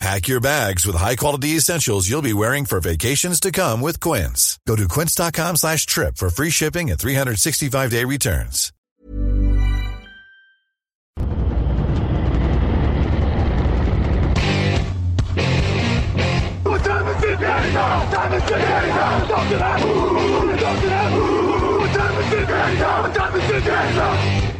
[0.00, 4.58] Pack your bags with high-quality essentials you'll be wearing for vacations to come with Quince.
[4.66, 8.72] Go to quince.com slash trip for free shipping and 365-day returns.
[16.62, 17.38] What time is it?
[17.38, 19.82] Time is it time
[23.36, 23.90] is it time
[24.40, 24.59] is it?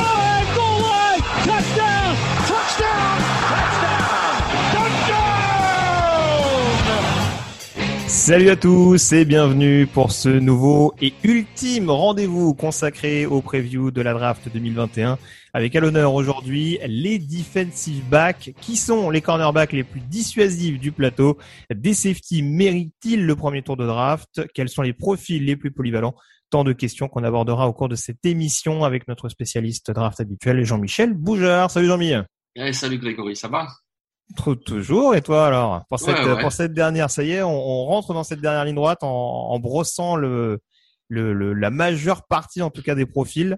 [8.11, 14.01] Salut à tous et bienvenue pour ce nouveau et ultime rendez-vous consacré au preview de
[14.01, 15.17] la draft 2021
[15.53, 20.91] avec à l'honneur aujourd'hui les defensive backs qui sont les cornerbacks les plus dissuasifs du
[20.91, 21.37] plateau.
[21.73, 24.45] Des safety méritent-ils le premier tour de draft?
[24.53, 26.13] Quels sont les profils les plus polyvalents?
[26.49, 30.65] Tant de questions qu'on abordera au cours de cette émission avec notre spécialiste draft habituel
[30.65, 31.71] Jean-Michel Bougeur.
[31.71, 32.25] Salut Jean-Michel.
[32.57, 33.67] Eh, salut Grégory, ça va?
[34.65, 35.15] Toujours.
[35.15, 35.85] Et toi alors?
[35.89, 36.41] Pour cette, ouais.
[36.41, 39.07] pour cette dernière, ça y est, on, on rentre dans cette dernière ligne droite en,
[39.07, 40.59] en brossant le,
[41.09, 43.57] le, le- la majeure partie en tout cas des profils.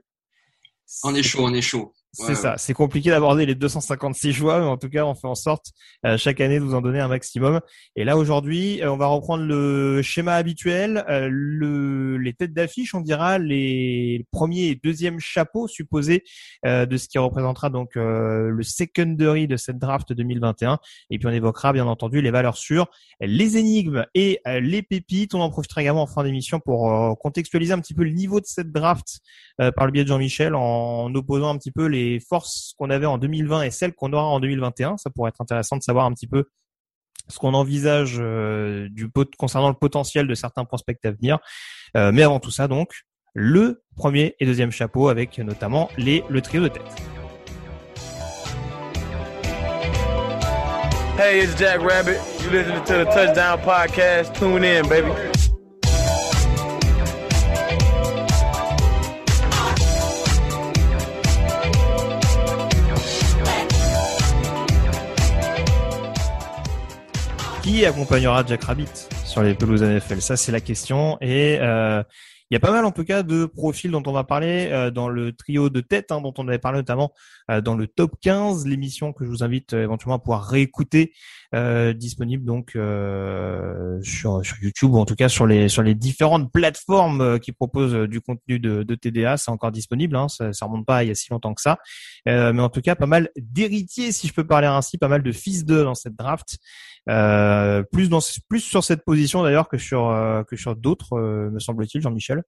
[1.04, 1.94] On est chaud, on est chaud.
[2.16, 2.58] C'est Ouais, ça.
[2.60, 5.72] C'est compliqué d'aborder les 256 choix, mais en tout cas, on fait en sorte
[6.06, 7.60] euh, chaque année de vous en donner un maximum.
[7.96, 12.94] Et là, aujourd'hui, euh, on va reprendre le schéma habituel, euh, le, les têtes d'affiche,
[12.94, 16.24] on dira les premiers et deuxièmes chapeaux supposés
[16.68, 20.78] euh, de ce qui représentera donc euh, le secondary de cette draft 2021.
[21.10, 22.92] Et puis, on évoquera bien entendu les valeurs sûres,
[23.22, 25.34] les énigmes et euh, les pépites.
[25.34, 28.46] On en profitera également en fin d'émission pour contextualiser un petit peu le niveau de
[28.46, 29.20] cette draft
[29.62, 33.06] euh, par le biais de Jean-Michel en opposant un petit peu les forces qu'on avait
[33.06, 34.98] en 2020 et celles qu'on aura en 2021.
[34.98, 36.46] Ça pourrait être intéressant de savoir un petit peu
[37.30, 38.90] ce qu'on envisage euh,
[39.38, 41.40] concernant le potentiel de certains prospects à venir.
[41.96, 42.94] Euh, mais avant tout ça, donc,
[43.34, 46.84] le premier et deuxième chapeau avec notamment les, le trio de tête.
[51.18, 52.18] Hey, it's Jack Rabbit.
[52.44, 54.34] You listening to the Touchdown Podcast?
[54.34, 55.33] Tune in, baby.
[67.64, 68.92] Qui accompagnera Jack Rabbit
[69.24, 71.18] sur les pelouses NFL Ça, c'est la question.
[71.22, 72.04] Et euh,
[72.52, 74.92] il y a pas mal, en tout cas, de profils dont on va parler euh,
[74.92, 77.14] dans le trio de tête, hein, dont on avait parlé notamment
[77.50, 81.14] dans le top 15, l'émission que je vous invite euh, éventuellement à pouvoir réécouter,
[81.54, 85.96] euh, disponible donc euh, sur, sur YouTube ou en tout cas sur les sur les
[85.96, 89.38] différentes plateformes euh, qui proposent euh, du contenu de, de TDA.
[89.38, 91.78] C'est encore disponible, hein, ça, ça remonte pas il y a si longtemps que ça.
[92.28, 95.24] Euh, mais en tout cas, pas mal d'héritiers, si je peux parler ainsi, pas mal
[95.24, 96.58] de fils d'eux dans cette draft.
[97.10, 101.50] Euh, plus dans plus sur cette position d'ailleurs que sur euh, que sur d'autres euh,
[101.52, 102.44] me semble-t-il Jean-Michel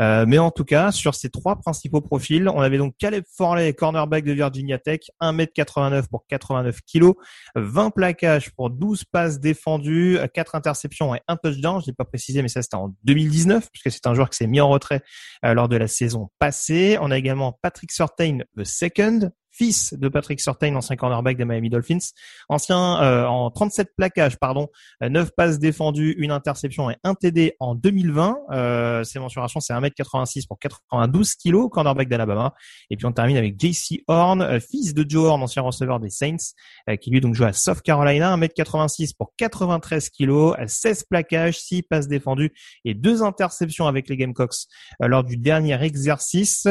[0.00, 3.74] Euh, mais en tout cas sur ces trois principaux profils on avait donc Caleb Forley
[3.74, 7.12] cornerback Virginia Tech 1m89 pour 89 kg
[7.54, 11.80] 20 plaquages pour 12 passes défendues 4 interceptions et un touchdown.
[11.80, 14.46] Je l'ai pas précisé mais ça c'était en 2019 puisque c'est un joueur qui s'est
[14.46, 15.02] mis en retrait
[15.44, 16.98] euh, lors de la saison passée.
[17.00, 21.70] On a également Patrick Surtain the second fils de Patrick Surtain, ancien cornerback des Miami
[21.70, 21.98] Dolphins,
[22.48, 24.68] ancien euh, en 37 plaquages, pardon,
[25.02, 28.38] euh, 9 passes défendues, une interception et un TD en 2020.
[28.50, 32.54] Euh, ses mensurations, c'est 1m86 pour 92 kilos, cornerback d'Alabama.
[32.90, 36.10] Et puis on termine avec JC Horn, euh, fils de Joe Horn, ancien receveur des
[36.10, 36.36] Saints,
[36.88, 41.58] euh, qui lui donc joue à South Carolina, 1m86 pour 93 kilos, euh, 16 plaquages,
[41.60, 42.52] 6 passes défendues
[42.84, 44.66] et deux interceptions avec les Gamecocks
[45.02, 46.66] euh, lors du dernier exercice.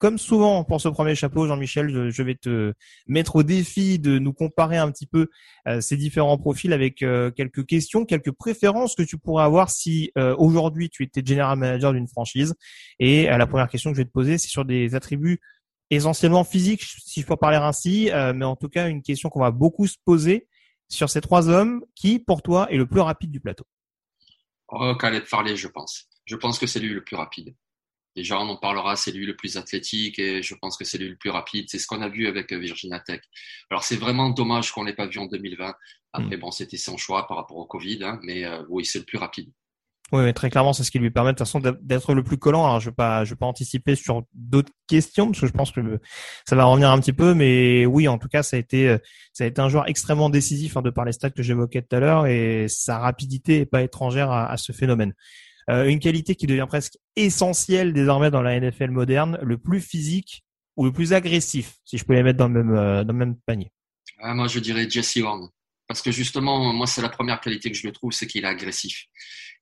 [0.00, 2.72] Comme souvent pour ce premier chapeau, Jean-Michel, je, vais te
[3.06, 5.28] mettre au défi de nous comparer un petit peu
[5.68, 10.10] euh, ces différents profils avec euh, quelques questions, quelques préférences que tu pourrais avoir si
[10.16, 12.54] euh, aujourd'hui tu étais general manager d'une franchise.
[12.98, 15.38] Et la première question que je vais te poser, c'est sur des attributs
[15.90, 19.50] essentiellement physiques, si je peux parler ainsi, mais en tout cas une question qu'on va
[19.50, 20.48] beaucoup se poser
[20.88, 21.84] sur ces trois hommes.
[21.94, 23.64] Qui, pour toi, est le plus rapide du plateau
[24.68, 26.08] Oh, Khaled Farley, je pense.
[26.24, 27.54] Je pense que c'est lui le plus rapide.
[28.20, 31.08] Déjà, on en parlera, c'est lui le plus athlétique et je pense que c'est lui
[31.08, 31.66] le plus rapide.
[31.70, 33.22] C'est ce qu'on a vu avec Virginia Tech.
[33.70, 35.74] Alors, c'est vraiment dommage qu'on l'ait pas vu en 2020.
[36.12, 36.40] Après, mm.
[36.40, 39.16] bon, c'était son choix par rapport au Covid, hein, mais euh, oui, c'est le plus
[39.16, 39.50] rapide.
[40.12, 42.66] Oui, très clairement, c'est ce qui lui permet de toute façon d'être le plus collant.
[42.66, 45.70] Alors, je vais pas, je vais pas anticiper sur d'autres questions parce que je pense
[45.70, 45.80] que
[46.46, 48.98] ça va revenir un petit peu, mais oui, en tout cas, ça a été,
[49.32, 51.96] ça a été un joueur extrêmement décisif hein, de par les stats que j'évoquais tout
[51.96, 55.14] à l'heure et sa rapidité est pas étrangère à, ce phénomène.
[55.68, 60.44] Euh, une qualité qui devient presque essentielle désormais dans la NFL moderne, le plus physique
[60.76, 63.18] ou le plus agressif, si je peux les mettre dans le même, euh, dans le
[63.18, 63.70] même panier.
[64.18, 65.48] Ah, moi, je dirais Jesse Horn.
[65.90, 68.46] Parce que justement, moi, c'est la première qualité que je le trouve, c'est qu'il est
[68.46, 69.06] agressif.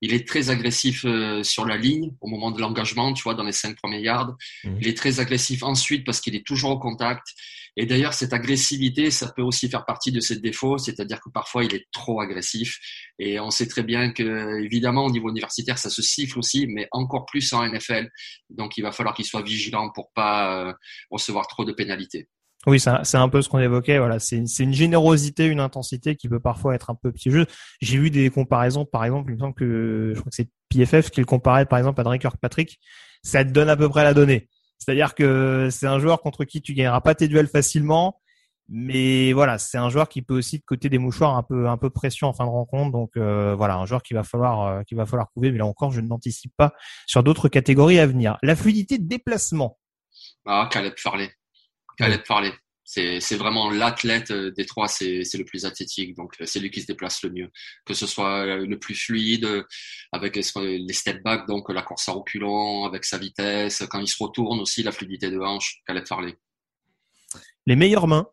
[0.02, 3.44] Il est très agressif euh, sur la ligne au moment de l'engagement, tu vois, dans
[3.44, 4.36] les cinq premiers yards.
[4.62, 4.76] Mhm.
[4.78, 7.26] Il est très agressif ensuite parce qu'il est toujours au contact.
[7.78, 11.64] Et d'ailleurs, cette agressivité, ça peut aussi faire partie de ses défauts, c'est-à-dire que parfois
[11.64, 12.78] il est trop agressif.
[13.18, 16.88] Et on sait très bien que, évidemment, au niveau universitaire, ça se siffle aussi, mais
[16.92, 18.10] encore plus en NFL.
[18.50, 20.74] Donc, il va falloir qu'il soit vigilant pour pas euh,
[21.10, 22.28] recevoir trop de pénalités.
[22.66, 23.98] Oui, c'est un peu ce qu'on évoquait.
[23.98, 27.46] Voilà, c'est une générosité, une intensité qui peut parfois être un peu piégeuse.
[27.80, 31.10] J'ai vu des comparaisons, par exemple, il me semble que je crois que c'est PFF
[31.10, 32.78] qui le comparait, par exemple, à Drake Kirkpatrick.
[33.22, 34.48] Ça te donne à peu près la donnée.
[34.78, 38.20] C'est-à-dire que c'est un joueur contre qui tu gagneras pas tes duels facilement,
[38.68, 41.78] mais voilà, c'est un joueur qui peut aussi te côté des mouchoirs un peu un
[41.78, 42.92] peu pression en fin de rencontre.
[42.92, 45.50] Donc euh, voilà, un joueur qui va falloir euh, qui va falloir couver.
[45.50, 46.74] Mais là encore, je n'anticipe pas
[47.06, 48.36] sur d'autres catégories à venir.
[48.42, 49.78] La fluidité de déplacement.
[50.44, 51.30] Ah, Caleb Farley.
[51.98, 52.52] Caleb Farley.
[52.84, 56.80] C'est vraiment l'athlète euh, des trois, c'est le plus athlétique, donc euh, c'est lui qui
[56.80, 57.50] se déplace le mieux.
[57.84, 59.46] Que ce soit euh, le plus fluide,
[60.10, 64.16] avec les step back, donc la course à reculons, avec sa vitesse, quand il se
[64.18, 66.38] retourne aussi, la fluidité de hanche, Caleb Farley.
[67.66, 68.26] Les meilleures mains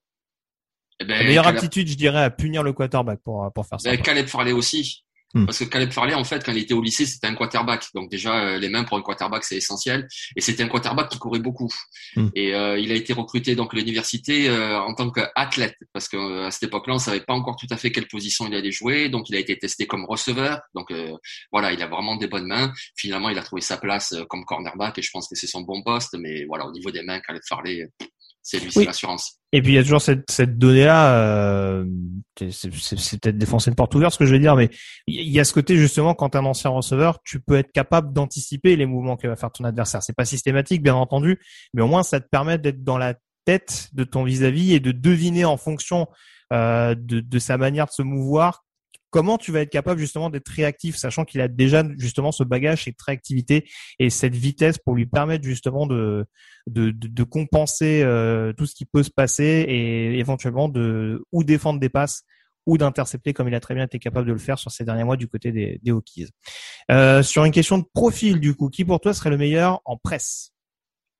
[1.01, 3.91] eh ben, La meilleure aptitude, je dirais, à punir le quarterback pour, pour faire ça.
[3.91, 5.04] Ben, Caleb Farley aussi.
[5.35, 5.45] Hmm.
[5.45, 7.87] Parce que Caleb Farley, en fait, quand il était au lycée, c'était un quarterback.
[7.93, 10.07] Donc déjà, euh, les mains pour un quarterback, c'est essentiel.
[10.37, 11.69] Et c'était un quarterback qui courait beaucoup.
[12.15, 12.29] Hmm.
[12.35, 16.49] Et euh, il a été recruté donc à l'université euh, en tant qu'athlète, parce qu'à
[16.51, 19.09] cette époque-là, on savait pas encore tout à fait quelle position il allait jouer.
[19.09, 20.61] Donc il a été testé comme receveur.
[20.73, 20.93] Donc
[21.51, 22.71] voilà, il a vraiment des bonnes mains.
[22.95, 25.83] Finalement, il a trouvé sa place comme cornerback, et je pense que c'est son bon
[25.83, 26.15] poste.
[26.17, 27.89] Mais voilà, au niveau des mains, Caleb Farley,
[28.45, 29.39] c'est lui, c'est l'assurance.
[29.51, 31.85] Et puis il y a toujours cette, cette donnée-là, euh,
[32.51, 34.69] c'est peut-être défoncer une porte ouverte ce que je vais dire, mais
[35.07, 37.71] il y a ce côté justement quand tu es un ancien receveur, tu peux être
[37.71, 40.03] capable d'anticiper les mouvements que va faire ton adversaire.
[40.03, 41.39] C'est pas systématique, bien entendu,
[41.73, 43.15] mais au moins ça te permet d'être dans la
[43.45, 46.07] tête de ton vis-à-vis et de deviner en fonction
[46.53, 48.64] euh, de, de sa manière de se mouvoir
[49.15, 52.83] comment tu vas être capable justement d'être réactif, sachant qu'il a déjà justement ce bagage,
[52.83, 53.65] cette réactivité
[53.97, 56.25] et cette vitesse pour lui permettre justement de
[56.67, 61.87] de, compenser euh, tout ce qui peut se passer et éventuellement de ou défendre des
[61.87, 62.23] passes
[62.65, 65.05] ou d'intercepter comme il a très bien été capable de le faire sur ces derniers
[65.05, 65.93] mois du côté des, des.
[66.91, 69.95] Euh, sur une question de profil du coup, qui pour toi serait le meilleur en
[69.95, 70.51] presse?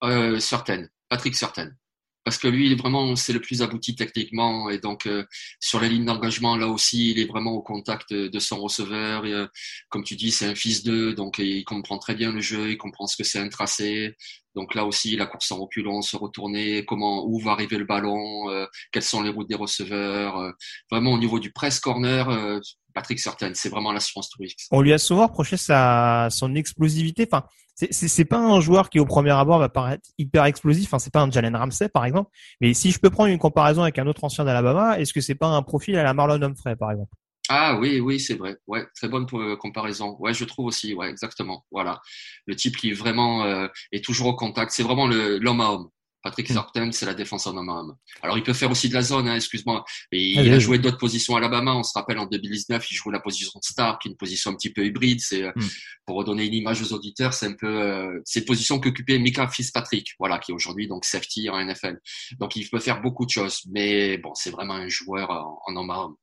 [0.03, 1.77] Euh, Certaine, Patrick Certaine
[2.25, 4.71] parce que lui, il est vraiment, c'est le plus abouti techniquement.
[4.71, 5.23] Et donc, euh,
[5.59, 9.27] sur les lignes d'engagement, là aussi, il est vraiment au contact de son receveur.
[9.27, 9.45] Et, euh,
[9.89, 12.77] comme tu dis, c'est un fils d'eux, donc il comprend très bien le jeu, il
[12.77, 14.15] comprend ce que c'est un tracé.
[14.55, 18.49] Donc là aussi, la course en reculant, se retourner, comment, où va arriver le ballon,
[18.49, 20.51] euh, quelles sont les routes des receveurs.
[20.89, 22.59] vraiment, au niveau du press corner,
[22.95, 24.67] Patrick Certain, c'est vraiment l'assurance touristique.
[24.71, 27.27] On lui a souvent reproché sa, son explosivité.
[27.31, 30.87] Enfin, c'est pas un joueur qui au premier abord va paraître hyper explosif.
[30.87, 32.31] Enfin, c'est pas un Jalen Ramsey par exemple.
[32.61, 35.35] Mais si je peux prendre une comparaison avec un autre ancien d'Alabama, est-ce que c'est
[35.35, 37.13] pas un profil à la Marlon Humphrey par exemple?
[37.47, 38.57] Ah oui, oui, c'est vrai.
[38.65, 40.15] Ouais, très bonne euh, comparaison.
[40.19, 40.93] Ouais, je trouve aussi.
[40.95, 41.65] Ouais, exactement.
[41.71, 42.01] Voilà,
[42.47, 44.71] le type qui vraiment euh, est toujours au contact.
[44.71, 45.89] C'est vraiment l'homme à homme.
[46.25, 49.27] Patrick Sarton, c'est la défense en homme Alors, il peut faire aussi de la zone,
[49.27, 49.85] hein, excuse-moi.
[50.11, 51.75] Et ah, il a joué d'autres positions à Alabama.
[51.75, 54.49] On se rappelle en 2019, il jouait la position de star, qui est une position
[54.49, 55.21] un petit peu hybride.
[55.21, 55.67] C'est euh, hmm.
[56.07, 59.47] pour redonner une image aux auditeurs, c'est un peu euh, c'est une position qu'occupait Mika
[59.47, 61.99] Fitzpatrick, voilà, qui est aujourd'hui donc safety en NFL.
[62.39, 65.75] Donc, il peut faire beaucoup de choses, mais bon, c'est vraiment un joueur en, en
[65.75, 66.15] homme à homme.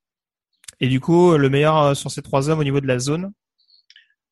[0.80, 3.32] Et du coup, le meilleur euh, sur ces trois hommes au niveau de la zone?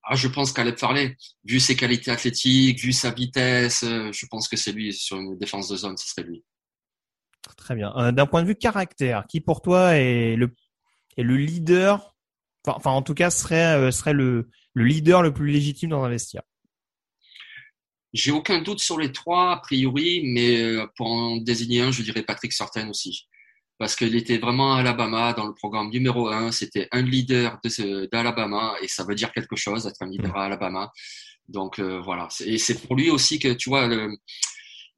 [0.02, 4.48] Ah, je pense qu'Alep Farley, vu ses qualités athlétiques, vu sa vitesse, euh, je pense
[4.48, 6.44] que c'est lui sur une défense de zone, ce serait lui.
[7.56, 7.92] Très bien.
[7.96, 10.54] Euh, d'un point de vue caractère, qui pour toi est le
[11.16, 12.16] est le leader,
[12.66, 16.08] enfin, en tout cas serait euh, serait le le leader le plus légitime dans un
[16.08, 16.42] vestiaire?
[18.12, 22.24] J'ai aucun doute sur les trois, a priori, mais pour en désigner un, je dirais
[22.24, 23.28] Patrick Sorten aussi.
[23.80, 26.52] Parce qu'il était vraiment à Alabama dans le programme numéro un.
[26.52, 27.58] C'était un leader
[28.12, 30.92] d'Alabama et ça veut dire quelque chose d'être un leader à Alabama.
[31.48, 32.28] Donc euh, voilà.
[32.44, 34.10] Et c'est pour lui aussi que, tu vois, le,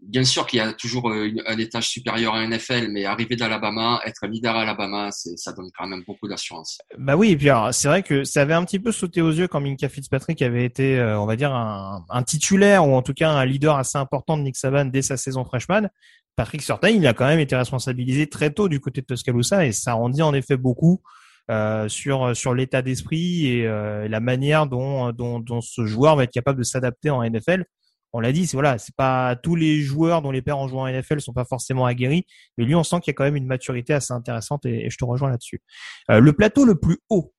[0.00, 4.00] bien sûr qu'il y a toujours euh, un étage supérieur à NFL, mais arriver d'Alabama,
[4.04, 6.78] être leader à Alabama, ça donne quand même beaucoup d'assurance.
[6.98, 9.46] Bah oui, et puis c'est vrai que ça avait un petit peu sauté aux yeux
[9.46, 13.14] quand Minka Fitzpatrick avait été, euh, on va dire, un, un, titulaire ou en tout
[13.14, 15.88] cas un leader assez important de Nick Saban dès sa saison freshman.
[16.36, 19.72] Patrick Surtain, il a quand même été responsabilisé très tôt du côté de Tuscaloosa et
[19.72, 21.02] ça en dit en effet beaucoup.
[21.50, 26.32] Euh, sur sur l'état d'esprit et euh, la manière dont, dont, ce joueur va être
[26.32, 27.64] capable de s'adapter en NFL
[28.12, 30.82] on l'a dit, c'est voilà, c'est pas tous les joueurs dont les pères en jouant
[30.82, 33.36] en NFL sont pas forcément aguerris, mais lui on sent qu'il y a quand même
[33.36, 35.62] une maturité assez intéressante et, je te rejoins là-dessus.
[36.10, 37.32] Euh, le plateau le plus haut.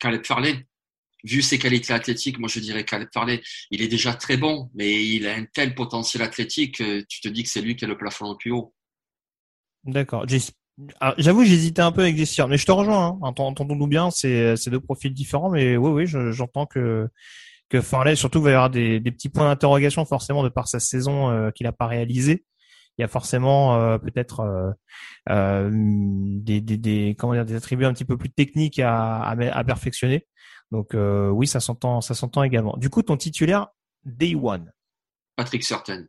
[0.00, 0.66] Caleb Farley.
[1.24, 5.26] Vu ses qualités athlétiques, moi je dirais Farley, il est déjà très bon, mais il
[5.26, 7.96] a un tel potentiel athlétique que tu te dis que c'est lui qui a le
[7.96, 8.72] plafond le plus haut.
[9.84, 10.26] D'accord.
[11.16, 13.08] J'avoue, j'hésitais un peu avec Jesse mais je te rejoins.
[13.08, 13.18] Hein.
[13.22, 17.08] Entendons-nous bien, c'est deux profils différents, mais oui, oui, j'entends que
[17.68, 20.80] que Farley, surtout, va y avoir des, des petits points d'interrogation forcément de par sa
[20.80, 22.44] saison euh, qu'il n'a pas réalisé.
[22.96, 24.70] Il y a forcément euh, peut-être euh,
[25.28, 29.32] euh, des, des, des, comment dire, des attributs un petit peu plus techniques à, à,
[29.56, 30.26] à perfectionner.
[30.70, 32.76] Donc oui, ça s'entend, ça s'entend également.
[32.76, 33.68] Du coup, ton titulaire
[34.04, 34.72] Day One.
[35.36, 36.06] Patrick Certain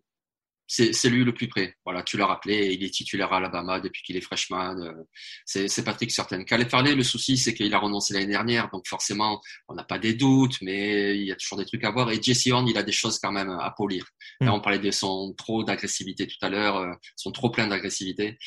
[0.69, 1.75] c'est lui le plus près.
[1.83, 4.77] Voilà, tu l'as rappelé, il est titulaire à Alabama depuis qu'il est freshman.
[4.79, 5.03] Euh,
[5.45, 6.43] c'est Patrick Certain.
[6.43, 9.97] Calais Farley, le souci, c'est qu'il a renoncé l'année dernière, donc forcément, on n'a pas
[9.97, 12.11] des doutes, mais il y a toujours des trucs à voir.
[12.11, 14.05] Et Jesse Horn, il a des choses quand même à polir.
[14.41, 14.53] Là, mm.
[14.53, 18.37] on parlait de son trop d'agressivité tout à l'heure, euh, son trop plein d'agressivité.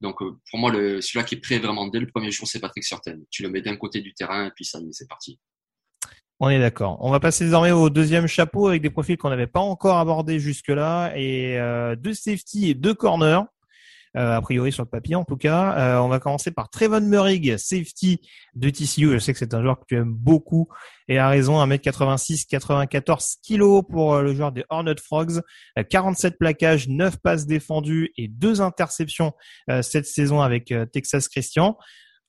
[0.00, 2.84] Donc, euh, pour moi, celui-là qui est prêt vraiment dès le premier jour, c'est Patrick
[2.84, 3.18] Certain.
[3.30, 5.38] Tu le mets d'un côté du terrain, et puis ça y est, c'est parti.
[6.38, 6.98] On est d'accord.
[7.00, 10.38] On va passer désormais au deuxième chapeau avec des profils qu'on n'avait pas encore abordés
[10.38, 13.40] jusque-là et euh, deux safety et deux corners.
[14.18, 15.76] Euh, a priori sur le papier en tout cas.
[15.78, 18.20] Euh, on va commencer par Trevon Murray, safety
[18.54, 19.12] de TCU.
[19.12, 20.68] Je sais que c'est un joueur que tu aimes beaucoup
[21.08, 25.40] et a raison, 1m86, 94 kg pour le joueur des Hornet Frogs,
[25.88, 29.32] 47 plaquages, 9 passes défendues et 2 interceptions
[29.82, 31.78] cette saison avec Texas Christian.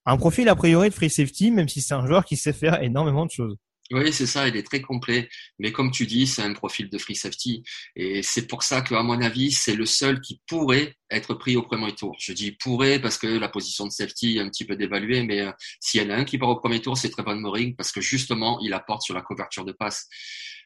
[0.05, 2.81] Un profil a priori de free safety, même si c'est un joueur qui sait faire
[2.83, 3.57] énormément de choses.
[3.91, 5.29] Oui, c'est ça, il est très complet.
[5.59, 7.63] Mais comme tu dis, c'est un profil de free safety.
[7.95, 11.63] Et c'est pour ça qu'à mon avis, c'est le seul qui pourrait être pris au
[11.63, 12.15] premier tour.
[12.19, 15.39] Je dis pourrait parce que la position de safety est un petit peu dévaluée, mais
[15.41, 17.91] euh, s'il y en a un qui part au premier tour, c'est Trevon Moring parce
[17.93, 20.07] que justement, il apporte sur la couverture de passe.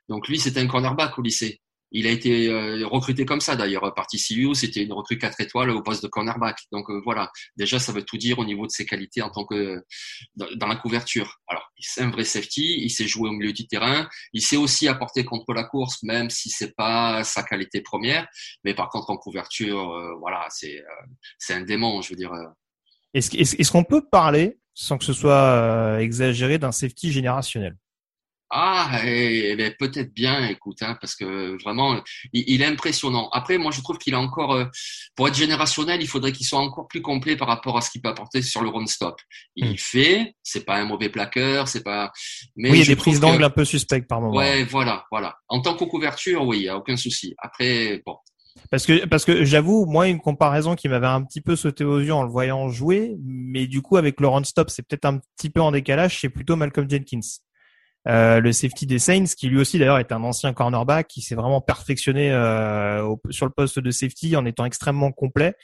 [0.09, 1.61] Donc lui, c'est un cornerback au lycée.
[1.91, 5.71] Il a été euh, recruté comme ça d'ailleurs par TCU, c'était une recrue 4 étoiles
[5.71, 6.57] au poste de cornerback.
[6.71, 9.45] Donc euh, voilà, déjà ça veut tout dire au niveau de ses qualités en tant
[9.45, 9.83] que
[10.35, 11.39] dans, la couverture.
[11.47, 14.87] Alors, c'est un vrai safety, il sait jouer au milieu du terrain, il sait aussi
[14.87, 18.27] apporter contre la course même si c'est pas sa qualité première,
[18.63, 20.81] mais par contre en couverture euh, voilà, c'est
[21.37, 22.31] c'est un démon, je veux dire.
[23.13, 27.75] Est-ce qu'on peut parler sans que ce soit exagéré d'un safety générationnel?
[28.53, 32.01] Ah, eh, peut-être bien, écoute, hein, parce que vraiment,
[32.33, 33.29] il, est impressionnant.
[33.31, 34.65] Après, moi, je trouve qu'il a encore, euh,
[35.15, 38.01] pour être générationnel, il faudrait qu'il soit encore plus complet par rapport à ce qu'il
[38.01, 39.21] peut apporter sur le run-stop.
[39.55, 39.77] Il hmm.
[39.77, 42.11] fait, c'est pas un mauvais plaqueur, c'est pas.
[42.57, 44.35] Mais oui, il y a des prises d'angle un peu suspectes par moment.
[44.35, 45.37] Ouais, voilà, voilà.
[45.47, 47.33] En tant que couverture, oui, il y a aucun souci.
[47.37, 48.17] Après, bon.
[48.69, 51.99] Parce que parce que j'avoue, moi, une comparaison qui m'avait un petit peu sauté aux
[51.99, 55.49] yeux en le voyant jouer, mais du coup, avec le run-stop, c'est peut-être un petit
[55.49, 56.19] peu en décalage.
[56.19, 57.21] C'est plutôt Malcolm Jenkins.
[58.07, 61.35] Euh, le safety des Saints, qui lui aussi d'ailleurs est un ancien cornerback, qui s'est
[61.35, 65.55] vraiment perfectionné euh, sur le poste de safety en étant extrêmement complet.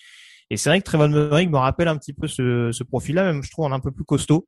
[0.49, 3.43] Et c'est vrai que Trevon Murray me rappelle un petit peu ce, ce profil-là, même
[3.43, 4.47] je trouve en un peu plus costaud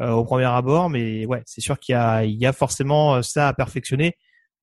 [0.00, 3.22] euh, au premier abord, mais ouais, c'est sûr qu'il y a, il y a forcément
[3.22, 4.16] ça à perfectionner.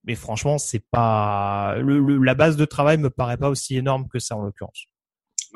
[0.03, 4.19] Mais franchement, c'est pas le, la base de travail me paraît pas aussi énorme que
[4.19, 4.85] ça en l'occurrence.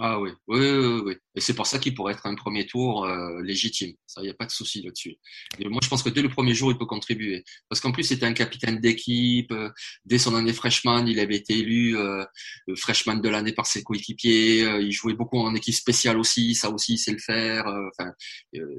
[0.02, 1.16] Ah oui, oui, oui, oui.
[1.36, 3.92] Et c'est pour ça qu'il pourrait être un premier tour euh, légitime.
[4.08, 5.18] Ça, il n'y a pas de souci là-dessus.
[5.60, 7.44] Moi, je pense que dès le premier jour, il peut contribuer.
[7.68, 9.52] Parce qu'en plus, c'était un capitaine d'équipe.
[9.52, 9.70] Euh,
[10.06, 12.24] dès son année freshman, il avait été élu euh,
[12.78, 14.62] freshman de l'année par ses coéquipiers.
[14.80, 16.56] il jouait beaucoup en équipe spéciale aussi.
[16.56, 17.66] Ça aussi, il le faire.
[17.68, 18.14] Enfin,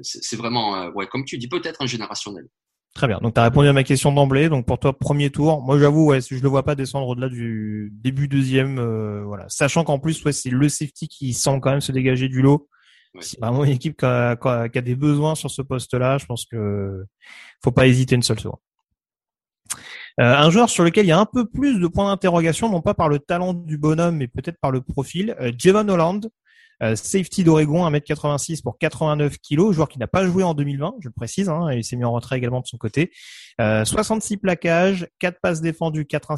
[0.01, 2.47] c'est vraiment, ouais, comme tu dis, peut-être un générationnel.
[2.93, 3.19] Très bien.
[3.19, 4.49] Donc, tu as répondu à ma question d'emblée.
[4.49, 5.61] Donc, pour toi, premier tour.
[5.61, 8.79] Moi, j'avoue, ouais, je le vois pas descendre au-delà du début deuxième.
[8.79, 9.45] Euh, voilà.
[9.47, 12.67] Sachant qu'en plus, ouais, c'est le safety qui semble quand même se dégager du lot.
[13.19, 16.17] C'est vraiment une équipe qui a, qui a, des besoins sur ce poste-là.
[16.17, 17.05] Je pense que
[17.63, 18.59] faut pas hésiter une seule seconde.
[20.19, 22.81] Euh, un joueur sur lequel il y a un peu plus de points d'interrogation, non
[22.81, 25.35] pas par le talent du bonhomme, mais peut-être par le profil.
[25.39, 26.29] Euh, Javon Holland,
[26.81, 31.07] euh, safety d'Oregon, 1m86 pour 89 kg, joueur qui n'a pas joué en 2020, je
[31.09, 33.11] le précise, hein, il s'est mis en retrait également de son côté.
[33.59, 36.35] 66 euh, plaquages, 4 passes défendues, 4,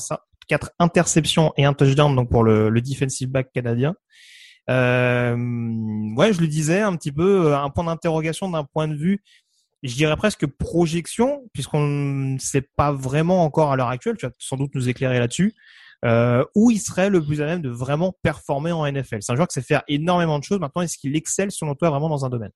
[0.48, 3.96] quatre interceptions et un touchdown donc pour le, defensive back canadien.
[4.70, 5.36] Euh,
[6.16, 9.22] ouais, je le disais un petit peu un point d'interrogation d'un point de vue,
[9.84, 14.16] je dirais presque projection, puisqu'on ne sait pas vraiment encore à l'heure actuelle.
[14.18, 15.54] Tu vas sans doute nous éclairer là-dessus.
[16.04, 19.20] Euh, où il serait le plus à même de vraiment performer en NFL.
[19.22, 20.60] C'est un joueur qui sait faire énormément de choses.
[20.60, 22.52] Maintenant, est-ce qu'il excelle selon toi vraiment dans un domaine?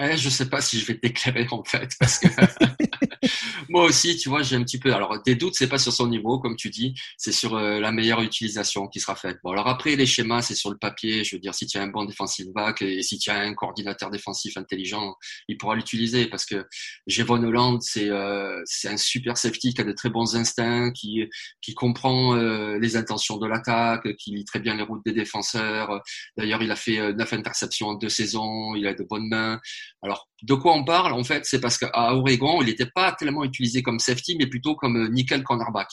[0.00, 2.28] Ouais, je sais pas si je vais t'éclairer en fait, parce que
[3.68, 4.94] moi aussi, tu vois, j'ai un petit peu.
[4.94, 7.92] Alors, des doutes, c'est pas sur son niveau, comme tu dis, c'est sur euh, la
[7.92, 9.38] meilleure utilisation qui sera faite.
[9.44, 11.22] Bon, alors après, les schémas, c'est sur le papier.
[11.22, 13.52] Je veux dire, si tu as un bon defensive back et si tu as un
[13.54, 15.16] coordinateur défensif intelligent,
[15.48, 16.66] il pourra l'utiliser parce que
[17.06, 21.24] Jevon Holland, c'est euh, c'est un super safety qui a de très bons instincts, qui
[21.60, 26.00] qui comprend euh, les intentions de l'attaque, qui lit très bien les routes des défenseurs.
[26.38, 28.74] D'ailleurs, il a fait neuf interceptions en deux saisons.
[28.74, 29.60] Il a de bonnes mains.
[30.02, 33.44] Alors, de quoi on parle En fait, c'est parce qu'à Oregon, il n'était pas tellement
[33.44, 35.88] utilisé comme safety, mais plutôt comme euh, nickel cornerback.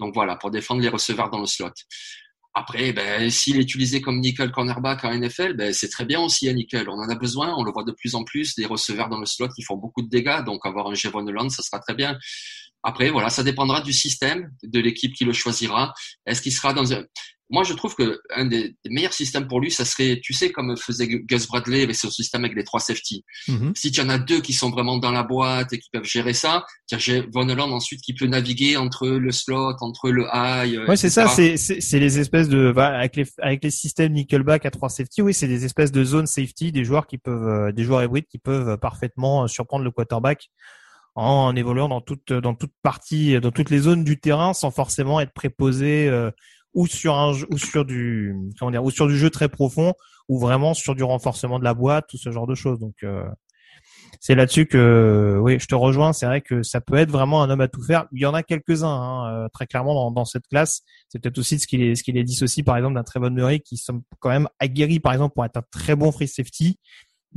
[0.00, 1.72] Donc voilà, pour défendre les receveurs dans le slot.
[2.58, 6.48] Après, ben, s'il est utilisé comme nickel cornerback en NFL, ben, c'est très bien aussi
[6.48, 6.88] à nickel.
[6.88, 9.26] On en a besoin, on le voit de plus en plus, des receveurs dans le
[9.26, 12.18] slot qui font beaucoup de dégâts, donc avoir un Jevon Holland, ça sera très bien.
[12.82, 15.92] Après, voilà, ça dépendra du système, de l'équipe qui le choisira.
[16.24, 17.04] Est-ce qu'il sera dans un...
[17.48, 20.76] Moi, je trouve que un des, meilleurs systèmes pour lui, ça serait, tu sais, comme
[20.76, 23.24] faisait Gus Bradley avec son système avec les trois safety.
[23.48, 23.72] Mm-hmm.
[23.76, 26.32] Si tu en as deux qui sont vraiment dans la boîte et qui peuvent gérer
[26.32, 30.88] ça, tu as Von Holland ensuite qui peut naviguer entre le slot, entre le high.
[30.88, 31.28] Ouais, c'est ça.
[31.28, 35.22] C'est c'est les espèces de avec les avec les systèmes nickelback à trois safety.
[35.22, 38.26] Oui, c'est des espèces de zone safety, des joueurs qui peuvent, euh, des joueurs hybrides
[38.26, 40.50] qui peuvent parfaitement euh, surprendre le quarterback
[41.16, 45.18] en évoluant dans toute dans toute partie dans toutes les zones du terrain sans forcément
[45.18, 46.30] être préposé euh,
[46.76, 49.94] ou sur un ou sur du comment dire ou sur du jeu très profond
[50.28, 52.78] ou vraiment sur du renforcement de la boîte tout ce genre de choses.
[52.78, 53.24] Donc euh,
[54.20, 56.12] c'est là-dessus que oui je te rejoins.
[56.12, 58.06] C'est vrai que ça peut être vraiment un homme à tout faire.
[58.12, 60.82] Il y en a quelques-uns hein, euh, très clairement dans, dans cette classe.
[61.08, 63.32] C'est peut-être aussi ce qu'il est ce qu'il est dissocie par exemple d'un très bon
[63.32, 66.78] Murray qui sont quand même aguerris par exemple pour être un très bon free safety.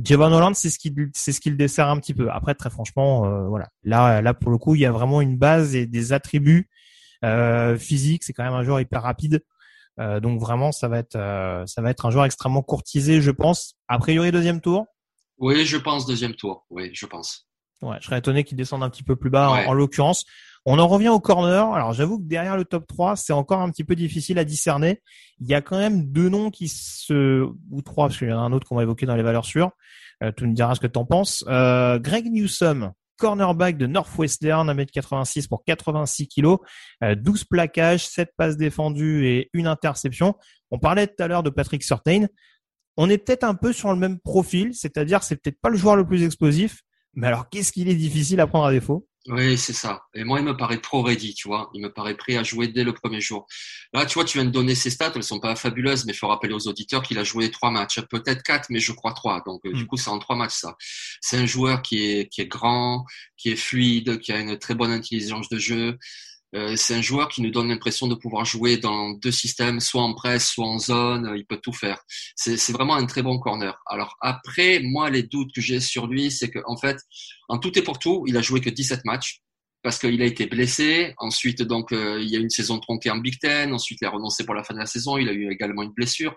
[0.02, 2.30] Javon Holland, c'est ce qui c'est ce qu'il dessert un petit peu.
[2.30, 3.68] Après, très franchement, euh, voilà.
[3.84, 6.70] Là, là pour le coup, il y a vraiment une base et des attributs
[7.24, 8.24] euh, physiques.
[8.24, 9.44] C'est quand même un joueur hyper rapide.
[9.98, 11.18] Euh, donc vraiment, ça va être
[11.66, 13.74] ça va être un joueur extrêmement courtisé, je pense.
[13.88, 14.86] A priori, deuxième tour?
[15.38, 16.66] Oui, je pense deuxième tour.
[16.70, 17.48] Oui, je pense.
[17.82, 20.24] Ouais, je serais étonné qu'il descende un petit peu plus bas en l'occurrence.
[20.66, 21.72] On en revient au corner.
[21.72, 25.02] Alors j'avoue que derrière le top 3, c'est encore un petit peu difficile à discerner.
[25.40, 28.38] Il y a quand même deux noms qui se ou trois parce qu'il y en
[28.38, 29.70] a un autre qu'on va évoquer dans les valeurs sûres.
[30.22, 31.44] Euh, tu me diras ce que tu en penses.
[31.48, 36.56] Euh, Greg Newsom, cornerback de Northwestern, 1m86 pour 86 kg,
[37.02, 40.34] 12 plaquages, 7 passes défendues et une interception.
[40.70, 42.26] On parlait tout à l'heure de Patrick Surtain.
[42.96, 45.96] On est peut-être un peu sur le même profil, c'est-à-dire c'est peut-être pas le joueur
[45.96, 46.80] le plus explosif,
[47.14, 49.06] mais alors qu'est-ce qu'il est difficile à prendre à défaut?
[49.30, 50.02] Oui, c'est ça.
[50.12, 51.70] Et moi, il me paraît trop ready, tu vois.
[51.72, 53.46] Il me paraît prêt à jouer dès le premier jour.
[53.92, 55.12] Là, tu vois, tu viens de donner ses stats.
[55.14, 58.00] Elles sont pas fabuleuses, mais il faut rappeler aux auditeurs qu'il a joué trois matchs.
[58.10, 59.40] Peut-être quatre, mais je crois trois.
[59.46, 59.86] Donc, euh, du mm.
[59.86, 60.74] coup, c'est en trois matchs, ça.
[61.20, 63.04] C'est un joueur qui est, qui est grand,
[63.36, 65.96] qui est fluide, qui a une très bonne intelligence de jeu.
[66.56, 70.02] Euh, c'est un joueur qui nous donne l'impression de pouvoir jouer dans deux systèmes, soit
[70.02, 71.26] en presse, soit en zone.
[71.26, 72.00] Euh, il peut tout faire.
[72.34, 73.80] C'est vraiment un très bon corner.
[73.86, 76.98] Alors après, moi, les doutes que j'ai sur lui, c'est qu'en en fait,
[77.48, 79.42] en tout et pour tout, il a joué que 17 matchs
[79.82, 81.14] parce qu'il a été blessé.
[81.18, 83.72] Ensuite, donc, euh, il y a une saison tronquée en Big Ten.
[83.72, 85.16] Ensuite, il a renoncé pour la fin de la saison.
[85.18, 86.36] Il a eu également une blessure.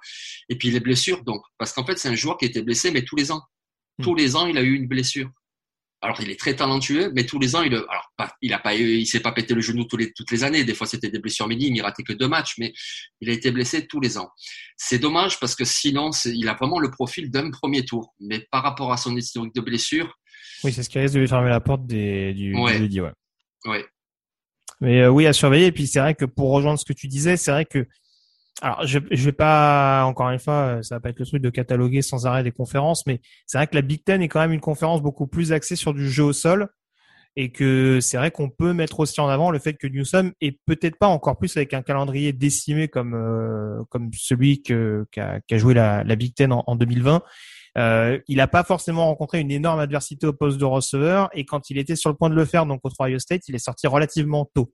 [0.49, 3.03] Et puis les blessures, donc, parce qu'en fait, c'est un joueur qui était blessé, mais
[3.03, 3.41] tous les ans.
[3.97, 4.03] Hmm.
[4.03, 5.29] Tous les ans, il a eu une blessure.
[6.03, 8.11] Alors, il est très talentueux, mais tous les ans, il, alors,
[8.41, 10.65] il a pas, il s'est pas pété le genou tous les, toutes les années.
[10.65, 11.77] Des fois, c'était des blessures minimes.
[11.77, 12.73] Il ratait que deux matchs, mais
[13.21, 14.29] il a été blessé tous les ans.
[14.75, 18.13] C'est dommage parce que sinon, il a vraiment le profil d'un premier tour.
[18.19, 20.13] Mais par rapport à son historique de blessure.
[20.65, 22.79] Oui, c'est ce qui risque de lui fermer la porte des, du, ouais.
[22.79, 23.13] jeudi, ouais.
[23.63, 23.85] Ouais.
[24.81, 25.67] Mais euh, oui, à surveiller.
[25.67, 27.87] Et puis, c'est vrai que pour rejoindre ce que tu disais, c'est vrai que
[28.61, 31.49] alors, je, je vais pas encore une fois, ça va pas être le truc de
[31.49, 34.53] cataloguer sans arrêt des conférences, mais c'est vrai que la Big Ten est quand même
[34.53, 36.69] une conférence beaucoup plus axée sur du jeu au sol
[37.35, 40.59] et que c'est vrai qu'on peut mettre aussi en avant le fait que Newsom est
[40.65, 45.73] peut-être pas encore plus avec un calendrier décimé comme euh, comme celui que qu'a joué
[45.73, 47.23] la, Big Ten en, en 2020.
[47.75, 51.71] Euh, il n'a pas forcément rencontré une énorme adversité au poste de receveur et quand
[51.71, 53.87] il était sur le point de le faire, donc contre Ohio State, il est sorti
[53.87, 54.71] relativement tôt.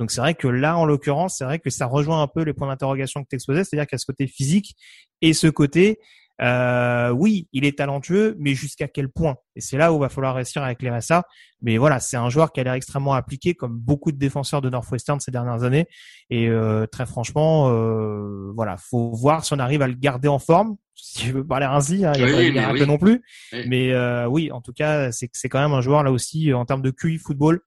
[0.00, 2.52] Donc c'est vrai que là, en l'occurrence, c'est vrai que ça rejoint un peu les
[2.52, 4.74] points d'interrogation que tu exposais, c'est-à-dire qu'il y a ce côté physique
[5.20, 5.98] et ce côté,
[6.40, 9.36] euh, oui, il est talentueux, mais jusqu'à quel point?
[9.54, 11.24] Et c'est là où il va falloir réussir à éclairer ça.
[11.60, 14.68] Mais voilà, c'est un joueur qui a l'air extrêmement appliqué, comme beaucoup de défenseurs de
[14.68, 15.86] Northwestern ces dernières années.
[16.30, 20.40] Et euh, très franchement, euh, voilà, faut voir si on arrive à le garder en
[20.40, 20.76] forme.
[20.94, 23.22] Si je veux parler ainsi, hein, il n'y a, pas non plus.
[23.66, 26.64] Mais euh, oui, en tout cas, c'est c'est quand même un joueur là aussi en
[26.64, 27.60] termes de QI football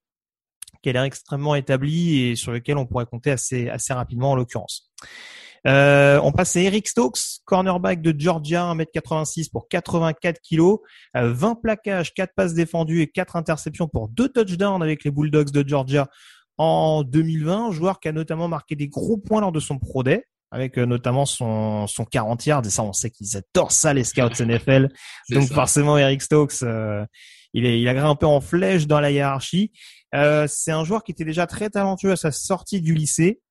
[0.85, 4.35] qui a l'air extrêmement établi et sur lequel on pourrait compter assez assez rapidement en
[4.35, 4.91] l'occurrence.
[5.65, 10.75] Euh, on passe à Eric Stokes, cornerback de Georgia, 1m86 pour 84 kg,
[11.15, 15.67] 20 plaquages, 4 passes défendues et 4 interceptions pour 2 touchdowns avec les Bulldogs de
[15.67, 16.07] Georgia
[16.59, 17.71] en 2020.
[17.71, 20.85] Joueur qui a notamment marqué des gros points lors de son Pro Day avec euh,
[20.85, 22.67] notamment son, son 40 yards.
[22.67, 24.89] Et ça, on sait qu'ils adorent ça, les scouts NFL.
[25.31, 27.03] Donc forcément, Eric Stokes, euh,
[27.55, 29.71] il, est, il a grimpé en flèche dans la hiérarchie.
[30.15, 33.41] Euh, c'est un joueur qui était déjà très talentueux à sa sortie du lycée.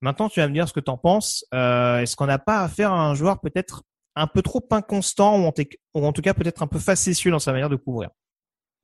[0.00, 1.44] Maintenant, tu vas me dire ce que tu en penses.
[1.54, 3.82] Euh, Est-ce qu'on n'a pas affaire à un joueur peut-être
[4.16, 5.52] un peu trop inconstant ou en,
[5.94, 8.10] ou en tout cas peut-être un peu facétieux dans sa manière de couvrir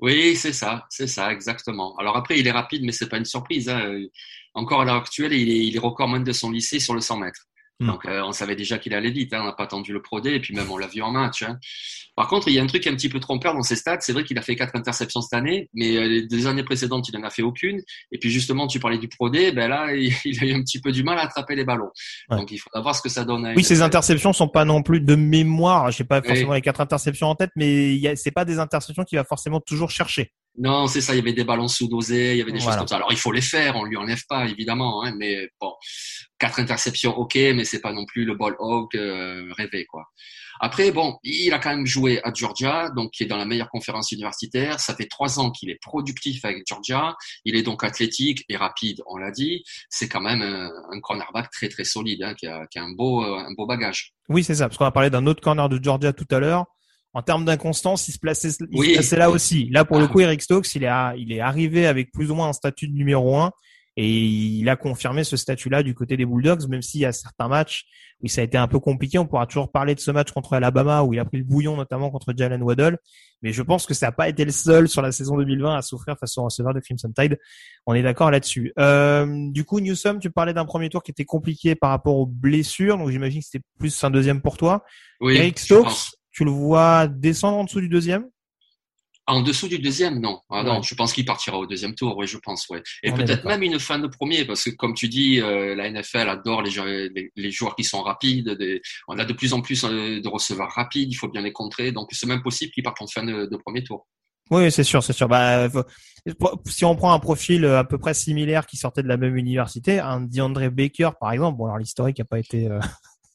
[0.00, 1.96] Oui, c'est ça, c'est ça, exactement.
[1.96, 3.68] Alors après, il est rapide, mais c'est pas une surprise.
[3.68, 3.98] Hein.
[4.54, 7.46] Encore à l'heure actuelle, il est, record de son lycée sur le 100 mètres.
[7.78, 7.88] Hmm.
[7.88, 9.34] Donc, euh, on savait déjà qu'il allait vite.
[9.34, 11.10] Hein, on n'a pas attendu le Pro D, et puis même on l'a vu en
[11.10, 11.42] match.
[11.42, 11.58] Hein.
[12.14, 14.00] Par contre, il y a un truc un petit peu trompeur dans ses stats.
[14.00, 17.06] C'est vrai qu'il a fait quatre interceptions cette année, mais euh, les deux années précédentes,
[17.08, 17.80] il n'en a fait aucune.
[18.12, 20.80] Et puis justement, tu parlais du Pro D, ben là, il, a eu un petit
[20.80, 21.90] peu du mal à attraper les ballons.
[22.30, 23.52] Donc, il faudra voir ce que ça donne.
[23.54, 25.90] oui, ces interceptions sont pas non plus de mémoire.
[25.90, 29.18] Je sais pas forcément les quatre interceptions en tête, mais c'est pas des interceptions qu'il
[29.18, 30.32] va forcément toujours chercher.
[30.58, 31.14] Non, c'est ça.
[31.14, 32.96] Il y avait des ballons sous-dosés, il y avait des choses comme ça.
[32.96, 35.72] Alors il faut les faire, on lui enlève pas évidemment, hein, mais bon,
[36.38, 40.04] quatre interceptions, ok, mais c'est pas non plus le ball hawk euh, rêvé quoi.
[40.58, 43.68] Après, bon, il a quand même joué à Georgia, donc qui est dans la meilleure
[43.68, 44.80] conférence universitaire.
[44.80, 47.14] Ça fait trois ans qu'il est productif avec Georgia.
[47.44, 49.64] Il est donc athlétique et rapide, on l'a dit.
[49.90, 53.22] C'est quand même un, cornerback très très solide, hein, qui, a, qui a un beau
[53.22, 54.14] un beau bagage.
[54.30, 56.64] Oui, c'est ça, parce qu'on a parlé d'un autre corner de Georgia tout à l'heure
[57.16, 59.70] en termes d'inconstance, il se plaçait, il là aussi.
[59.70, 62.50] Là, pour le coup, Eric Stokes, il est, il est arrivé avec plus ou moins
[62.50, 63.52] un statut de numéro un
[63.96, 67.48] et il a confirmé ce statut-là du côté des Bulldogs, même s'il y a certains
[67.48, 67.86] matchs
[68.20, 69.18] où ça a été un peu compliqué.
[69.18, 71.74] On pourra toujours parler de ce match contre Alabama où il a pris le bouillon,
[71.74, 72.98] notamment contre Jalen Waddle.
[73.40, 75.80] Mais je pense que ça n'a pas été le seul sur la saison 2020 à
[75.80, 77.38] souffrir face au receveur de Crimson Tide.
[77.86, 78.74] On est d'accord là-dessus.
[78.78, 82.26] Euh, du coup, Newsom, tu parlais d'un premier tour qui était compliqué par rapport aux
[82.26, 84.84] blessures, donc j'imagine que c'était plus un deuxième pour toi.
[85.22, 88.28] Oui, Eric Stokes, tu le vois descendre en dessous du deuxième?
[89.26, 90.40] En dessous du deuxième, non.
[90.50, 92.82] Ah non, je pense qu'il partira au deuxième tour, oui, je pense, ouais.
[93.02, 96.28] Et peut-être même une fin de premier, parce que comme tu dis, euh, la NFL
[96.28, 98.56] adore les, les, joueurs qui sont rapides.
[99.08, 101.90] on a de plus en plus euh, de receveurs rapides, il faut bien les contrer,
[101.90, 104.06] donc c'est même possible qu'ils partent en fin de, premier tour.
[104.50, 105.26] Oui, c'est sûr, c'est sûr.
[105.26, 105.68] Bah,
[106.66, 109.36] si on prend un profil euh, à peu près similaire qui sortait de la même
[109.36, 112.68] université, un DeAndre Baker, par exemple, bon alors l'historique n'a pas été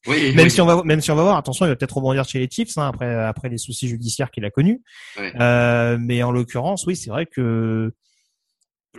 [0.08, 2.26] oui, même si on va même si on va voir, attention, il va peut-être rebondir
[2.26, 4.82] chez les Chiefs hein, après après les soucis judiciaires qu'il a connus.
[5.18, 7.92] Euh, mais en l'occurrence, oui, c'est vrai que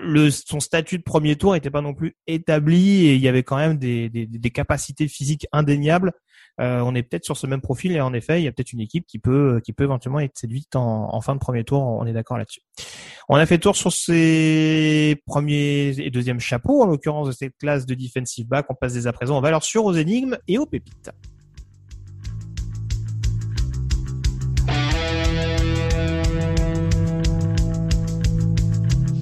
[0.01, 3.43] le son statut de premier tour n'était pas non plus établi et il y avait
[3.43, 6.13] quand même des, des, des capacités physiques indéniables
[6.59, 8.81] on est peut-être sur ce même profil et en effet, il y a peut-être une
[8.81, 11.83] équipe qui peut qui peut éventuellement être séduite en, en fin de premier tour.
[11.83, 12.61] On est d'accord là-dessus.
[13.29, 17.87] On a fait tour sur ces premiers et deuxième chapeaux, en l'occurrence de cette classe
[17.87, 18.67] de defensive back.
[18.69, 21.11] On passe dès à présent va valeurs sûres, aux énigmes et aux pépites.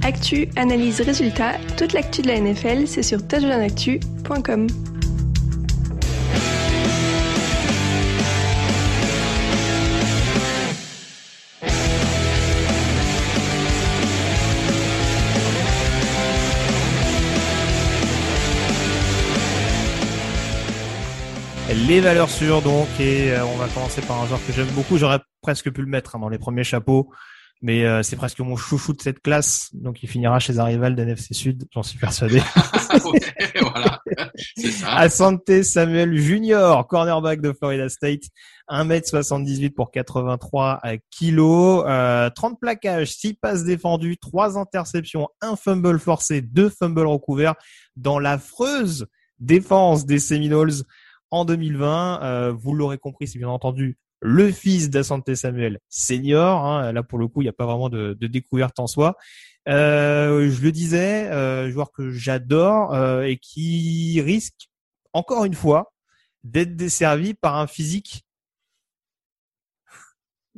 [0.03, 4.67] Actu, analyse, résultat, toute l'actu de la NFL, c'est sur touchdownactu.com.
[21.91, 24.97] les valeurs sûres donc et euh, on va commencer par un joueur que j'aime beaucoup.
[24.97, 27.11] J'aurais presque pu le mettre hein, dans les premiers chapeaux,
[27.63, 30.95] mais euh, c'est presque mon chouchou de cette classe, donc il finira chez un rival
[30.95, 32.43] d'NFC Sud, j'en suis persuadé.
[33.61, 33.99] voilà,
[34.57, 34.95] c'est ça.
[34.99, 38.23] Asante Samuel Junior, cornerback de Florida State,
[38.69, 46.41] 1m78 pour 83 kilos, euh, 30 plaquages, 6 passes défendues, 3 interceptions, un fumble forcé,
[46.41, 47.57] 2 fumbles recouverts
[47.97, 49.09] dans l'affreuse
[49.41, 50.85] défense des Seminoles
[51.31, 52.23] en 2020.
[52.23, 56.65] Euh, vous l'aurez compris, c'est bien entendu le fils d'Asante Samuel senior.
[56.65, 56.93] Hein.
[56.93, 59.17] là, pour le coup, il n'y a pas vraiment de, découverte en soi.
[59.69, 64.69] Euh, je le disais, euh, joueur que j'adore euh, et qui risque,
[65.13, 65.93] encore une fois,
[66.45, 68.25] d'être desservi par un physique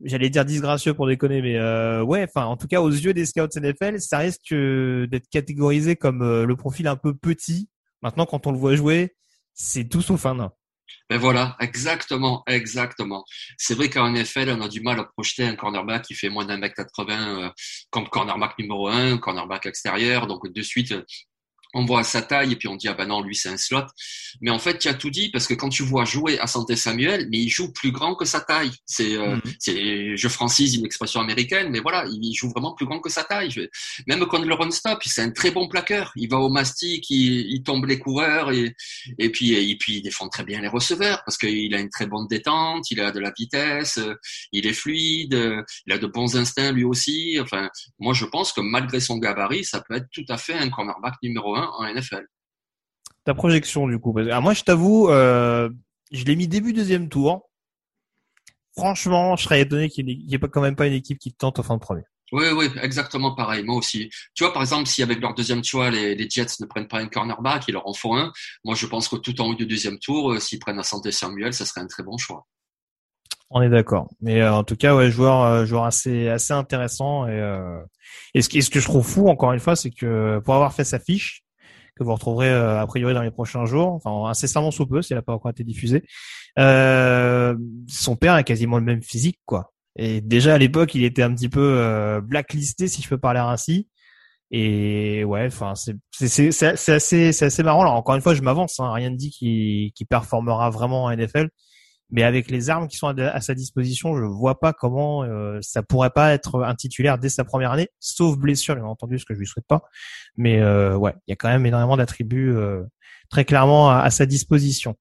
[0.04, 3.24] j'allais dire disgracieux pour déconner, mais euh, ouais, enfin, en tout cas, aux yeux des
[3.24, 7.68] scouts NFL, ça risque d'être catégorisé comme le profil un peu petit.
[8.00, 9.14] Maintenant, quand on le voit jouer,
[9.54, 10.50] c'est tout sauf un
[11.10, 13.24] ben voilà, exactement, exactement.
[13.58, 16.44] C'est vrai qu'en NFL, on a du mal à projeter un cornerback qui fait moins
[16.44, 17.50] d'un mètre 80 euh,
[17.90, 20.26] comme cornerback numéro un, cornerback extérieur.
[20.26, 20.94] Donc de suite,
[21.74, 23.86] on voit sa taille et puis on dit ah ben non lui c'est un slot.
[24.40, 26.76] Mais en fait tu as tout dit parce que quand tu vois jouer à Santé
[26.76, 28.70] Samuel mais il joue plus grand que sa taille.
[28.86, 29.40] C'est euh, Mhm.
[29.58, 33.24] c'est je francise une expression américaine mais voilà il joue vraiment plus grand que sa
[33.24, 33.50] taille.
[34.06, 36.12] Même quand le run stop c'est un très bon plaqueur.
[36.16, 38.74] Il va au mastic il, il tombe les coureurs et
[39.18, 42.06] et puis et puis il défend très bien les receveurs parce qu'il a une très
[42.06, 44.14] bonne détente il a de la vitesse euh,
[44.52, 47.38] il est fluide euh, il a de bons instincts lui aussi.
[47.40, 50.68] Enfin moi je pense que malgré son gabarit ça peut être tout à fait un
[50.68, 52.26] cornerback numéro un en NFL
[53.24, 54.16] Ta projection du coup.
[54.18, 55.70] Alors moi, je t'avoue, euh,
[56.10, 57.48] je l'ai mis début deuxième tour.
[58.76, 61.58] Franchement, je serais étonné qu'il n'y ait pas quand même pas une équipe qui tente
[61.58, 62.02] en fin de premier.
[62.32, 63.62] Oui, oui, exactement pareil.
[63.62, 64.08] Moi aussi.
[64.34, 66.98] Tu vois, par exemple, si avec leur deuxième choix, les, les Jets ne prennent pas
[66.98, 68.32] un cornerback, ils leur en font un.
[68.64, 71.12] Moi, je pense que tout en haut du deuxième tour, euh, s'ils prennent à Santé
[71.12, 72.46] Samuel, ça serait un très bon choix.
[73.50, 74.08] On est d'accord.
[74.22, 77.28] Mais euh, en tout cas, ouais, joueur, euh, joueur assez, assez intéressant.
[77.28, 77.38] Et,
[78.32, 80.54] et, ce, qui- et ce que je trouve fou, encore une fois, c'est que pour
[80.54, 81.41] avoir fait sa fiche,
[81.96, 85.12] que vous retrouverez euh, a priori dans les prochains jours, enfin incessamment sous peu, si
[85.12, 86.04] elle n'a pas encore été diffusée,
[86.58, 87.56] euh,
[87.88, 89.72] son père a quasiment le même physique, quoi.
[89.96, 93.40] Et déjà à l'époque, il était un petit peu euh, blacklisté, si je peux parler
[93.40, 93.88] ainsi.
[94.50, 97.82] Et ouais, enfin, c'est assez c'est assez marrant.
[97.82, 98.80] Alors encore une fois, je m'avance.
[98.80, 101.48] Hein, rien ne dit qu'il qu'il performera vraiment en NFL.
[102.12, 105.82] Mais avec les armes qui sont à, sa disposition, je vois pas comment euh, ça
[105.82, 109.32] pourrait pas être un titulaire dès sa première année, sauf blessure, bien entendu, ce que
[109.32, 109.82] je lui souhaite pas.
[110.36, 112.82] Mais euh, ouais, il y a quand même énormément d'attributs euh,
[113.30, 114.96] très clairement à sa disposition.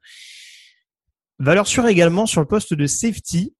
[1.38, 3.54] Valeur sûre également sur le poste de safety.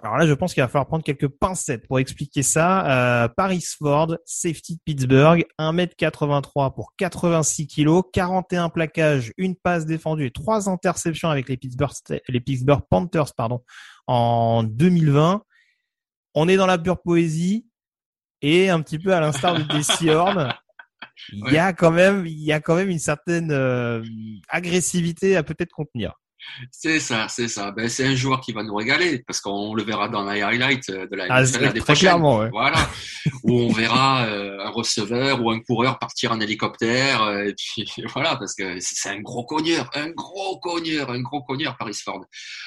[0.00, 3.24] Alors là, je pense qu'il va falloir prendre quelques pincettes pour expliquer ça.
[3.24, 10.26] Euh, Paris Ford, safety de Pittsburgh, 1m83 pour 86 kg, 41 plaquages, une passe défendue
[10.26, 13.64] et trois interceptions avec les Pittsburgh, Sta- les Pittsburgh Panthers pardon,
[14.06, 15.42] en 2020.
[16.34, 17.66] On est dans la pure poésie
[18.40, 20.54] et un petit peu à l'instar de Desi Horn,
[21.32, 24.04] il y a quand même, il y a quand même une certaine euh,
[24.48, 26.14] agressivité à peut-être contenir.
[26.70, 27.70] C'est ça, c'est ça.
[27.72, 30.90] Ben, c'est un joueur qui va nous régaler parce qu'on le verra dans les highlights
[30.90, 31.96] de la Ah, l'année prochaine.
[31.96, 32.48] clairement, ouais.
[32.50, 32.88] Voilà.
[33.44, 37.22] où on verra euh, un receveur ou un coureur partir en hélicoptère.
[37.22, 41.42] euh, et puis voilà, parce que c'est un gros cogneur, un gros cogneur, un gros
[41.42, 42.24] cogneur, Paris Ford.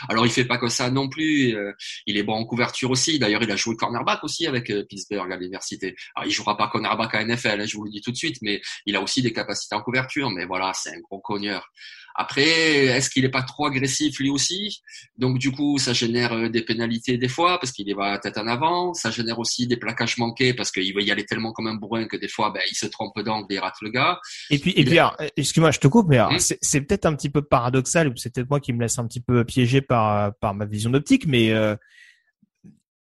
[0.10, 1.56] Alors il fait pas que ça non plus.
[1.56, 1.72] euh,
[2.08, 3.20] il est bon en couverture aussi.
[3.20, 5.96] D'ailleurs, il a joué cornerback aussi avec euh, Pittsburgh à l'université.
[6.16, 8.38] Alors il jouera pas cornerback à NFL, hein, je vous le dis tout de suite,
[8.42, 10.30] mais il a aussi des capacités en couverture.
[10.30, 11.68] Mais voilà, c'est un gros cogneur.
[12.16, 12.44] Après,
[12.86, 14.82] est-ce qu'il est pas trop agressif lui aussi?
[15.18, 18.48] Donc du coup, ça génère euh, des pénalités des fois parce qu'il va tête en
[18.48, 18.94] avant.
[18.94, 22.06] Ça génère aussi des plaquages manqués parce qu'il va y aller tellement comme un bourrin
[22.08, 24.20] que des fois, ben, il se trompe d'angle et il rate le gars.
[24.50, 26.38] Et puis, et Il puis, est- euh, excuse-moi, je te coupe, mais Hum.
[26.40, 29.22] c'est- peut-être un petit peu paradoxal, ou c'est peut-être moi qui me laisse un petit
[29.22, 31.76] peu piégé par, euh, par ma vision d'optique, mais euh,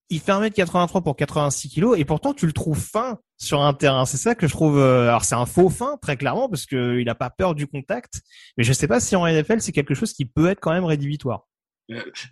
[0.10, 4.06] il fait 1m83 pour 86 kilos, et pourtant tu le trouves fin sur un terrain.
[4.06, 4.78] C'est ça que je trouve.
[4.78, 7.68] euh, alors c'est un faux fin, très clairement, parce que il a pas peur du
[7.68, 8.22] contact.
[8.58, 10.86] Mais je sais pas si en NFL c'est quelque chose qui peut être quand même
[10.86, 11.48] rédhibitoire.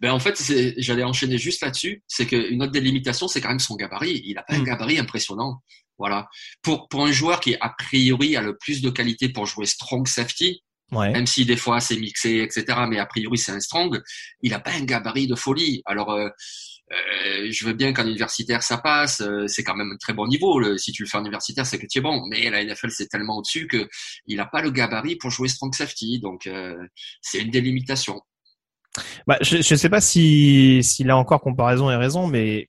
[0.02, 2.04] Ben en fait, c'est- j'allais enchaîner juste là-dessus.
[2.08, 4.22] C'est qu'une autre des limitations, c'est quand même son gabarit.
[4.26, 4.64] Il a pas un Mm.
[4.64, 5.62] gabarit impressionnant.
[5.98, 6.30] Voilà.
[6.62, 10.08] Pour pour un joueur qui a priori a le plus de qualité pour jouer strong
[10.08, 11.12] safety, Ouais.
[11.12, 12.66] même si des fois c'est mixé, etc.
[12.90, 14.02] Mais a priori c'est un strong.
[14.42, 15.82] Il a pas un gabarit de folie.
[15.86, 16.30] Alors euh,
[16.92, 19.22] euh, je veux bien qu'en universitaire ça passe.
[19.22, 20.60] euh, c'est quand même un très bon niveau.
[20.60, 22.26] Le, si tu le fais universitaire, c'est que tu es bon.
[22.28, 23.88] Mais la NFL c'est tellement au-dessus que
[24.28, 26.20] il a pas le gabarit pour jouer strong safety.
[26.20, 26.76] Donc euh,
[27.22, 28.22] c'est une des limitations.
[29.26, 32.68] Bah, je ne sais pas si, si là encore comparaison est raison, mais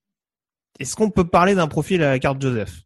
[0.79, 2.83] est-ce qu'on peut parler d'un profil à la carte Joseph?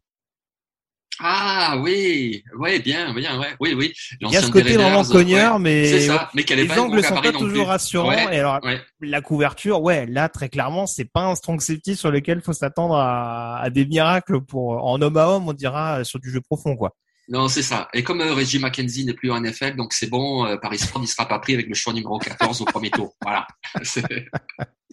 [1.19, 3.93] Ah oui, oui, bien, bien, ouais, oui, oui.
[4.21, 6.67] Il y a ce côté vraiment cogneur, ouais, mais c'est ça, mais qu'elle est les
[6.67, 7.61] pas angles sont pas toujours plus.
[7.61, 8.09] rassurants.
[8.09, 8.81] Ouais, et alors, ouais.
[9.01, 12.95] la couverture, ouais, là très clairement, c'est pas un strong safety sur lequel faut s'attendre
[12.95, 16.75] à, à des miracles pour en homme à homme, on dira sur du jeu profond,
[16.75, 16.95] quoi.
[17.29, 17.89] Non, c'est ça.
[17.93, 21.01] Et comme euh, Reggie McKenzie n'est plus en NFL, donc c'est bon, euh, Paris Ford,
[21.03, 23.13] il sera pas pris avec le choix numéro 14 au premier tour.
[23.21, 23.47] Voilà.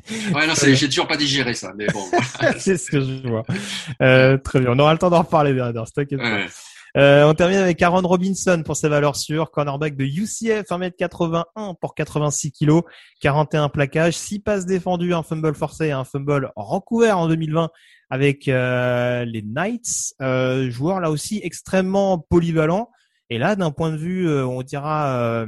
[0.34, 2.04] Ouais, non, j'ai toujours pas digéré ça, mais bon.
[2.10, 2.54] voilà.
[2.58, 3.42] c'est ce que je vois.
[4.02, 6.34] Euh, très bien, on aura le temps d'en reparler derrière, t'inquiète pas.
[6.34, 6.46] Ouais.
[6.96, 11.94] Euh, on termine avec Aaron Robinson pour ses valeurs sûres, cornerback de UCF, 1m81 pour
[11.94, 12.82] 86 kg,
[13.20, 17.70] 41 plaquages, 6 passes défendues, un fumble forcé et un fumble recouvert en 2020
[18.14, 20.14] avec euh, les Knights.
[20.22, 22.88] Euh, joueur là aussi extrêmement polyvalent.
[23.28, 25.46] Et là, d'un point de vue, euh, on dira euh,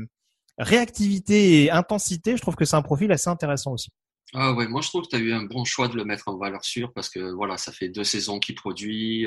[0.59, 3.91] réactivité et intensité, je trouve que c'est un profil assez intéressant aussi.
[4.35, 6.27] Ah ouais, moi je trouve que tu as eu un bon choix de le mettre
[6.27, 9.25] en valeur sûre parce que voilà, ça fait deux saisons qu'il produit,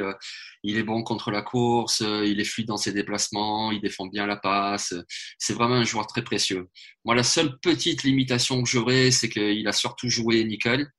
[0.64, 4.28] il est bon contre la course, il est fluide dans ses déplacements, il défend bien
[4.28, 4.94] la passe,
[5.38, 6.68] c'est vraiment un joueur très précieux.
[7.06, 10.90] Moi la seule petite limitation que j'aurais, c'est qu'il a surtout joué nickel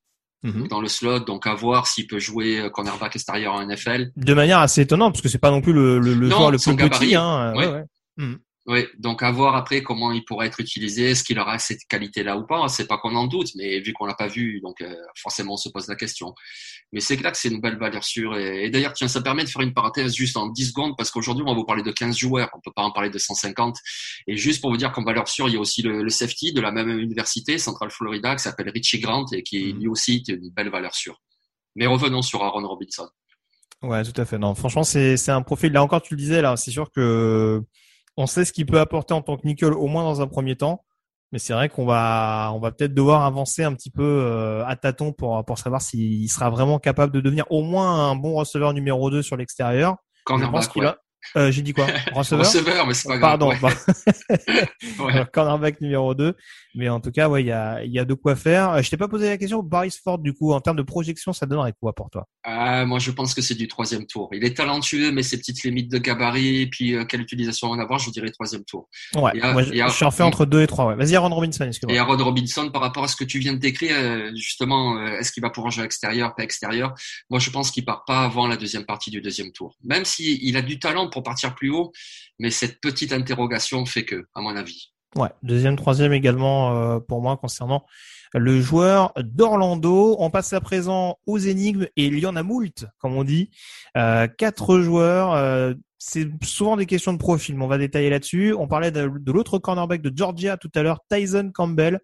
[0.43, 0.67] Mhm.
[0.67, 4.11] dans le slot, donc à voir s'il peut jouer euh, cornerback extérieur en NFL.
[4.15, 6.51] De manière assez étonnante, parce que c'est pas non plus le, le, le Non, joueur
[6.51, 7.05] le plus gabarit.
[7.07, 7.15] petit.
[7.15, 7.53] Hein.
[7.55, 7.67] Ouais.
[7.67, 7.83] Ouais, ouais.
[8.17, 8.39] Mhm.
[8.67, 12.37] Oui, donc à voir après comment il pourra être utilisé, est-ce qu'il aura cette qualité-là
[12.37, 12.67] ou pas.
[12.69, 15.57] C'est pas qu'on en doute, mais vu qu'on l'a pas vu, donc euh, forcément on
[15.57, 16.35] se pose la question.
[16.93, 18.37] Mais c'est clair que c'est une belle valeur sûre.
[18.37, 21.09] Et, et d'ailleurs, tiens, ça permet de faire une parenthèse juste en 10 secondes, parce
[21.09, 23.77] qu'aujourd'hui on va vous parler de 15 joueurs, on peut pas en parler de 150.
[24.27, 26.53] Et juste pour vous dire qu'en valeur sûre, il y a aussi le, le safety
[26.53, 30.33] de la même université, Central Florida, qui s'appelle Richie Grant et qui lui aussi est
[30.33, 31.21] une belle valeur sûre.
[31.75, 33.07] Mais revenons sur Aaron Robinson.
[33.81, 34.37] Ouais, tout à fait.
[34.37, 35.71] Non, franchement, c'est c'est un profil.
[35.71, 37.61] Là encore, tu le disais, là, c'est sûr que
[38.17, 40.55] on sait ce qu'il peut apporter en tant que nickel, au moins dans un premier
[40.55, 40.83] temps.
[41.31, 44.75] Mais c'est vrai qu'on va on va peut-être devoir avancer un petit peu euh, à
[44.75, 48.73] tâtons pour pour savoir s'il sera vraiment capable de devenir au moins un bon receveur
[48.73, 49.91] numéro 2 sur l'extérieur.
[49.91, 50.87] Je pense Cornerback, qu'il ouais.
[50.89, 50.97] a.
[51.35, 51.87] Euh, J'ai dit quoi?
[52.13, 52.45] Receveur?
[52.45, 53.39] Receveur, mais c'est pas grave.
[53.39, 53.49] Pardon.
[53.49, 53.57] ouais.
[53.61, 53.69] bah,
[54.99, 55.13] Ouais.
[55.13, 56.35] Alors, cornerback numéro 2.
[56.75, 58.71] Mais en tout cas, ouais, il y a, il y a de quoi faire.
[58.71, 59.61] Euh, Je t'ai pas posé la question.
[59.63, 62.27] Boris Ford, du coup, en termes de projection, ça donnerait quoi pour toi?
[62.43, 64.29] Ah, moi, je pense que c'est du troisième tour.
[64.33, 67.99] Il est talentueux, mais ses petites limites de gabarit, puis euh, quelle utilisation en avoir,
[67.99, 68.87] je vous dirais troisième tour.
[69.15, 70.85] Ouais, moi, je suis en fait entre 2 et 3.
[70.87, 70.95] Ouais.
[70.95, 71.97] Vas-y, Aaron Robinson, Et.
[71.97, 73.95] Aaron Robinson, par rapport à ce que tu viens de décrire,
[74.35, 76.93] justement, est-ce qu'il va pouvoir jouer à extérieur, pas extérieur?
[77.29, 79.75] Moi, je pense qu'il part pas avant la deuxième partie du deuxième tour.
[79.83, 81.91] Même s'il il a du talent pour partir plus haut,
[82.39, 84.91] mais cette petite interrogation fait que, à mon avis.
[85.17, 87.85] Ouais, deuxième, troisième également euh, pour moi concernant
[88.33, 90.15] le joueur d'Orlando.
[90.19, 93.49] On passe à présent aux énigmes et il y en a moult, comme on dit.
[93.97, 95.33] Euh, quatre joueurs.
[95.33, 98.55] euh, c'est souvent des questions de profil, mais on va détailler là-dessus.
[98.57, 101.99] On parlait de, l'autre cornerback de Georgia tout à l'heure, Tyson Campbell.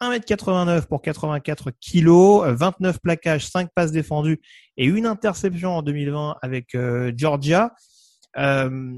[0.00, 4.40] 1m89 pour 84 kilos, euh, 29 plaquages, 5 passes défendues
[4.76, 6.76] et une interception en 2020 avec
[7.16, 7.72] Georgia.
[8.38, 8.92] Euh,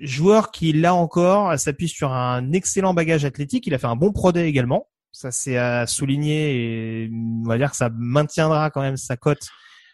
[0.00, 3.66] joueur qui, là encore, s'appuie sur un excellent bagage athlétique.
[3.66, 4.88] Il a fait un bon pro également.
[5.12, 9.48] Ça, c'est à souligner et on va dire que ça maintiendra quand même sa cote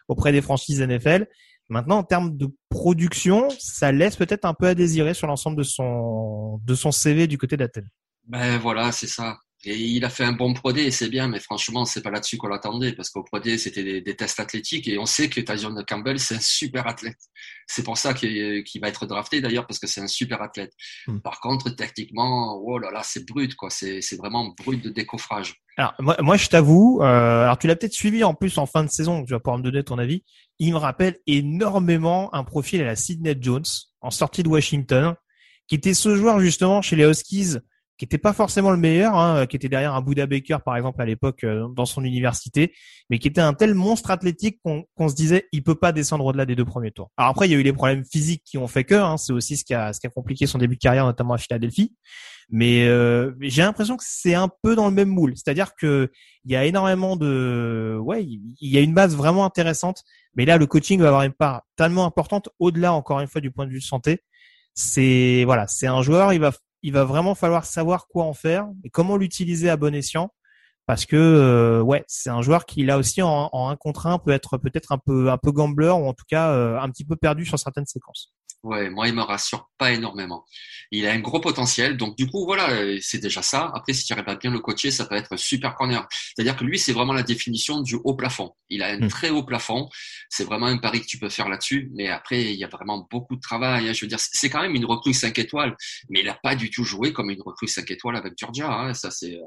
[0.09, 1.27] auprès des franchises NFL.
[1.71, 5.63] Maintenant, en termes de production, ça laisse peut-être un peu à désirer sur l'ensemble de
[5.63, 7.89] son, de son CV du côté d'Athènes.
[8.27, 9.39] Ben voilà, c'est ça.
[9.67, 12.37] Et il a fait un bon Pro D, c'est bien, mais franchement, c'est pas là-dessus
[12.37, 15.75] qu'on l'attendait, parce qu'au Pro c'était des, des tests athlétiques, et on sait que Tyson
[15.87, 17.19] Campbell, c'est un super athlète.
[17.67, 20.73] C'est pour ça qu'il va être drafté, d'ailleurs, parce que c'est un super athlète.
[21.07, 21.19] Hmm.
[21.19, 23.71] Par contre, techniquement, oh là là, c'est brut, quoi.
[23.71, 25.55] C'est vraiment brut de décoffrage.
[25.77, 28.85] Alors moi, moi je t'avoue, euh, alors tu l'as peut-être suivi en plus en fin
[28.85, 30.23] de saison, tu vas pouvoir me donner ton avis.
[30.61, 33.65] Il me rappelle énormément un profil à la Sidney Jones
[34.01, 35.17] en sortie de Washington,
[35.67, 37.57] qui était ce joueur justement chez les Huskies,
[37.97, 41.01] qui était pas forcément le meilleur, hein, qui était derrière un Buda Baker par exemple
[41.01, 42.73] à l'époque euh, dans son université,
[43.09, 46.25] mais qui était un tel monstre athlétique qu'on qu'on se disait il peut pas descendre
[46.25, 47.11] au-delà des deux premiers tours.
[47.17, 49.33] Alors après il y a eu les problèmes physiques qui ont fait que, hein, c'est
[49.33, 51.95] aussi ce qui a ce qui a compliqué son début de carrière notamment à Philadelphie.
[52.51, 56.11] Mais euh, j'ai l'impression que c'est un peu dans le même moule, c'est-à-dire que
[56.45, 60.03] il y a énormément de, ouais, il y a une base vraiment intéressante,
[60.35, 63.51] mais là le coaching va avoir une part tellement importante au-delà encore une fois du
[63.51, 64.21] point de vue santé.
[64.75, 66.53] C'est voilà, c'est un joueur, il va
[66.85, 70.31] il va vraiment falloir savoir quoi en faire et comment l'utiliser à bon escient,
[70.87, 74.19] parce que euh, ouais, c'est un joueur qui là aussi en, en un contre un
[74.19, 77.07] peut être peut-être un peu un peu gambler ou en tout cas euh, un petit
[77.07, 78.35] peu perdu sur certaines séquences.
[78.65, 80.45] Ouais, moi, il me rassure pas énormément.
[80.91, 83.71] Il a un gros potentiel, donc du coup, voilà, euh, c'est déjà ça.
[83.75, 86.07] Après, si tu arrives à bien le coacher, ça peut être un super corner.
[86.35, 88.53] C'est-à-dire que lui, c'est vraiment la définition du haut plafond.
[88.71, 89.09] Il a un Mm.
[89.09, 89.89] très haut plafond.
[90.31, 91.91] C'est vraiment un pari que tu peux faire là-dessus.
[91.95, 93.89] Mais après, il y a vraiment beaucoup de travail.
[93.89, 93.93] hein.
[93.93, 95.77] Je veux dire, c'est quand même une recrue 5 étoiles,
[96.09, 98.71] mais il a pas du tout joué comme une recrue 5 étoiles avec Georgia.
[98.73, 98.95] hein.
[98.95, 99.41] Ça, c'est, euh,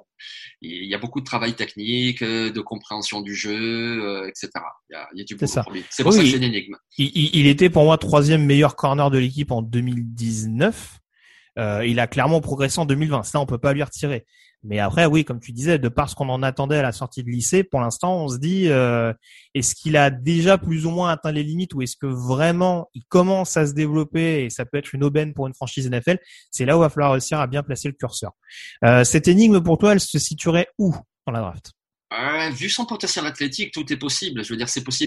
[0.62, 4.50] il y a beaucoup de travail technique, euh, de compréhension du jeu, etc.
[4.90, 5.48] Il y a, il y a du boulot.
[5.90, 6.76] C'est pour Oui, ça que c'est une énigme.
[6.98, 11.00] Il- il était pour moi troisième meilleur corner de l'équipe en 2019.
[11.58, 13.24] Euh, il a clairement progressé en 2020.
[13.24, 14.26] Ça, on peut pas lui retirer.
[14.64, 17.24] Mais après, oui, comme tu disais, de par ce qu'on en attendait à la sortie
[17.24, 19.14] de lycée, pour l'instant, on se dit, euh,
[19.54, 23.04] est-ce qu'il a déjà plus ou moins atteint les limites ou est-ce que vraiment il
[23.06, 26.20] commence à se développer et ça peut être une aubaine pour une franchise NFL
[26.52, 28.32] C'est là où il va falloir réussir à bien placer le curseur.
[28.84, 31.72] Euh, cette énigme, pour toi, elle se situerait où dans la draft?
[32.54, 34.44] Vu son potentiel athlétique, tout est possible.
[34.44, 35.07] Je veux dire, c'est possible.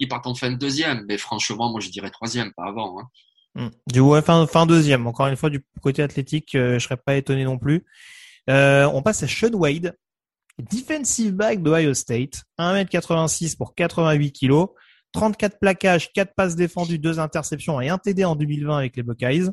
[0.00, 3.00] Ils partent en fin de deuxième, mais franchement, moi je dirais troisième, pas avant.
[3.00, 3.08] Hein.
[3.54, 3.68] Hmm.
[3.86, 5.06] Du ouais, fin, fin deuxième.
[5.06, 7.84] Encore une fois, du côté athlétique, euh, je serais pas étonné non plus.
[8.48, 9.96] Euh, on passe à Sean Wade,
[10.58, 14.66] defensive back d'Ohio State, 1m86 pour 88 kg,
[15.12, 19.50] 34 plaquages, 4 passes défendues, 2 interceptions et un TD en 2020 avec les Buckeyes.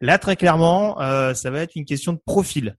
[0.00, 2.76] Là, très clairement, euh, ça va être une question de profil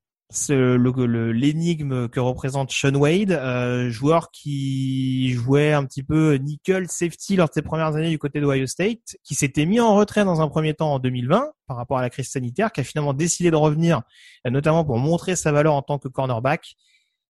[0.48, 7.50] l'énigme que représente Sean Wade, euh, joueur qui jouait un petit peu nickel safety lors
[7.50, 10.48] de ses premières années du côté d'Ohio State, qui s'était mis en retrait dans un
[10.48, 13.56] premier temps en 2020 par rapport à la crise sanitaire, qui a finalement décidé de
[13.56, 14.02] revenir,
[14.46, 16.76] notamment pour montrer sa valeur en tant que cornerback.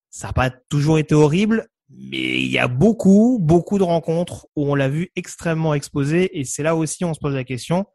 [0.10, 4.70] Ça n'a pas toujours été horrible, mais il y a beaucoup, beaucoup de rencontres où
[4.72, 7.86] on l'a vu extrêmement exposé, et c'est là aussi on se pose la question,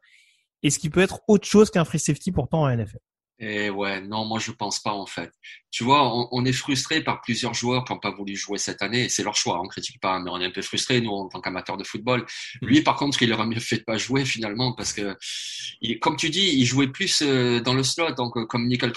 [0.63, 2.99] est-ce qu'il peut être autre chose qu'un free safety pourtant en NFL
[3.39, 5.31] et ouais, non, moi je pense pas en fait.
[5.69, 8.81] Tu vois, on, on est frustré par plusieurs joueurs qui n'ont pas voulu jouer cette
[8.81, 9.09] année.
[9.09, 11.39] C'est leur choix, on critique pas, mais on est un peu frustré nous en tant
[11.39, 12.25] qu'amateurs de football.
[12.61, 12.67] Mm.
[12.67, 15.15] Lui, par contre, il aurait mieux fait de pas jouer finalement parce que,
[15.81, 18.91] il, comme tu dis, il jouait plus euh, dans le slot, donc euh, comme nickel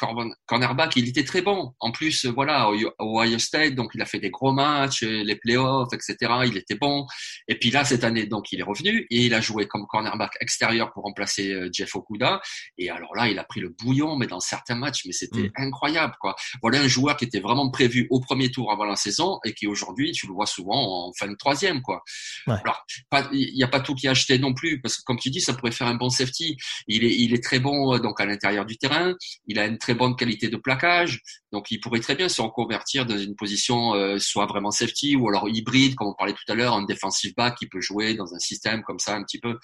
[0.46, 1.74] cornerback, il était très bon.
[1.80, 5.36] En plus, euh, voilà, au Ohio State, donc il a fait des gros matchs, les
[5.36, 6.16] playoffs, etc.
[6.46, 7.06] Il était bon.
[7.48, 10.32] Et puis là, cette année, donc il est revenu et il a joué comme cornerback
[10.40, 12.40] extérieur pour remplacer Jeff Okuda.
[12.78, 15.52] Et alors là, il a pris le bouillon, mais dans certains matchs, mais c'était mm.
[15.56, 16.34] incroyable, quoi.
[16.62, 19.66] Voilà un joueur qui était vraiment prévu au premier tour avant la saison et qui
[19.66, 22.02] aujourd'hui, tu le vois souvent en fin de troisième, quoi.
[22.46, 22.84] Alors,
[23.32, 25.40] il n'y a pas tout qui est acheté non plus, parce que comme tu dis,
[25.40, 26.56] ça pourrait faire un bon safety.
[26.86, 29.14] Il est, il est très bon, euh, donc, à l'intérieur du terrain.
[29.46, 31.20] Il a une très bonne qualité de plaquage.
[31.52, 35.28] Donc, il pourrait très bien se reconvertir dans une position, euh, soit vraiment safety ou
[35.28, 38.34] alors hybride, comme on parlait tout à l'heure, un defensive back qui peut jouer dans
[38.34, 39.58] un système comme ça un petit peu.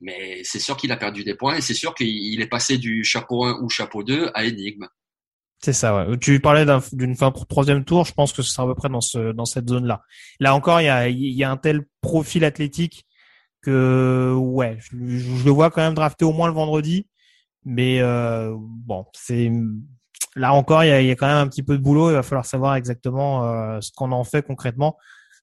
[0.00, 3.02] Mais c'est sûr qu'il a perdu des points et c'est sûr qu'il est passé du
[3.02, 4.86] chapeau 1 ou chapeau 2 à énigme.
[5.62, 6.18] C'est ça, ouais.
[6.18, 8.90] Tu parlais d'une fin pour troisième tour, je pense que ce sera à peu près
[8.90, 10.02] dans, ce, dans cette zone-là.
[10.38, 13.06] Là encore, il y a, y a un tel profil athlétique
[13.62, 17.08] que, ouais, je, le vois quand même drafté au moins le vendredi.
[17.64, 19.50] Mais euh, bon, c'est
[20.36, 22.10] là encore, il y a, y a, quand même un petit peu de boulot.
[22.10, 24.96] Il va falloir savoir exactement euh, ce qu'on en fait concrètement.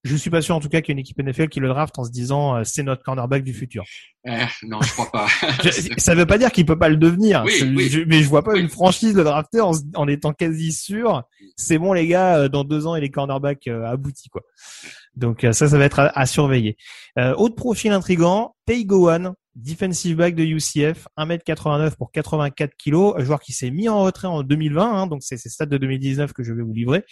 [0.04, 1.70] Je suis pas sûr en tout cas qu'il y ait une équipe NFL qui le
[1.70, 3.86] draft en se disant euh, c'est notre cornerback du futur.
[4.26, 4.32] Eh,
[4.64, 5.28] non, je crois pas.
[5.98, 7.46] ça veut pas dire qu'il peut pas le devenir.
[7.46, 7.90] mais
[8.22, 11.24] je vois pas une franchise le drafter en, en, étant quasi sûr.
[11.56, 14.42] C'est bon les gars, euh, dans deux ans il est cornerback euh, abouti quoi.
[15.16, 16.76] Donc ça, ça va être à, surveiller.
[17.18, 23.54] autre profil intrigant, Tay Gowan, defensive back de UCF, 1m89 pour 84 kg, joueur qui
[23.54, 26.54] s'est mis en retrait en 2020, hein, donc c'est ces stats de 2019 que je
[26.54, 27.06] vais vous livrer.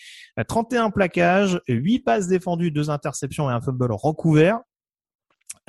[0.48, 4.60] 31 plaquages, 8 passes défendues, 2 interceptions et un fumble recouvert.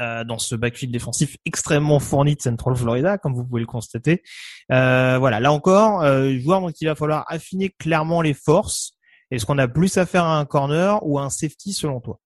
[0.01, 4.23] Euh, dans ce backfield défensif extrêmement fourni de Central Florida, comme vous pouvez le constater.
[4.71, 8.95] Euh, voilà, là encore, euh, joueur dont il va falloir affiner clairement les forces.
[9.33, 12.21] Est-ce qu'on a plus à faire à un corner ou à un safety selon toi?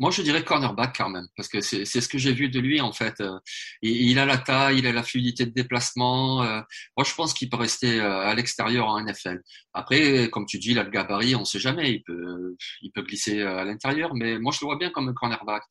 [0.00, 2.80] Moi, je dirais cornerback quand même, parce que c'est ce que j'ai vu de lui
[2.80, 3.20] en fait.
[3.20, 3.38] Euh,
[3.82, 6.42] il, a la taille, il a la fluidité de déplacement.
[6.42, 6.60] Euh,
[6.96, 9.40] moi, je pense qu'il peut rester euh, à l'extérieur en NFL.
[9.74, 11.92] Après, comme tu dis, il a le gabarit, on ne sait jamais.
[11.92, 15.14] Il peut, il peut glisser à l'intérieur, mais moi, je le vois bien comme un
[15.14, 15.62] cornerback.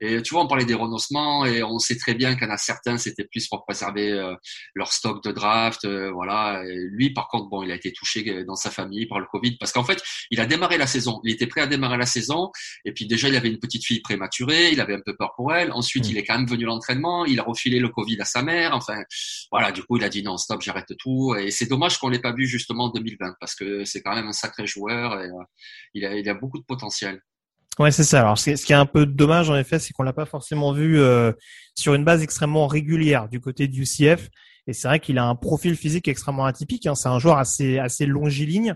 [0.00, 2.56] Et tu vois, on parlait des renoncements et on sait très bien qu'il y a
[2.58, 4.34] certains, c'était plus pour préserver
[4.74, 6.62] leur stock de draft, voilà.
[6.90, 9.72] Lui, par contre, bon, il a été touché dans sa famille par le Covid, parce
[9.72, 11.20] qu'en fait, il a démarré la saison.
[11.24, 12.50] Il était prêt à démarrer la saison,
[12.84, 15.52] et puis déjà, il avait une petite fille prématurée, il avait un peu peur pour
[15.54, 15.72] elle.
[15.72, 16.10] Ensuite, mm.
[16.10, 18.74] il est quand même venu à l'entraînement, il a refilé le Covid à sa mère.
[18.74, 19.02] Enfin,
[19.50, 21.34] voilà, du coup, il a dit non, stop, j'arrête tout.
[21.38, 24.26] Et c'est dommage qu'on l'ait pas vu justement en 2020 parce que c'est quand même
[24.26, 25.44] un sacré joueur et euh,
[25.94, 27.20] il, a, il a beaucoup de potentiel.
[27.78, 28.20] Ouais, c'est ça.
[28.20, 30.98] Alors, ce qui est un peu dommage, en effet, c'est qu'on l'a pas forcément vu
[30.98, 31.32] euh,
[31.74, 34.30] sur une base extrêmement régulière du côté du CF.
[34.66, 36.86] Et c'est vrai qu'il a un profil physique extrêmement atypique.
[36.86, 36.94] Hein.
[36.94, 38.74] C'est un joueur assez assez longiligne.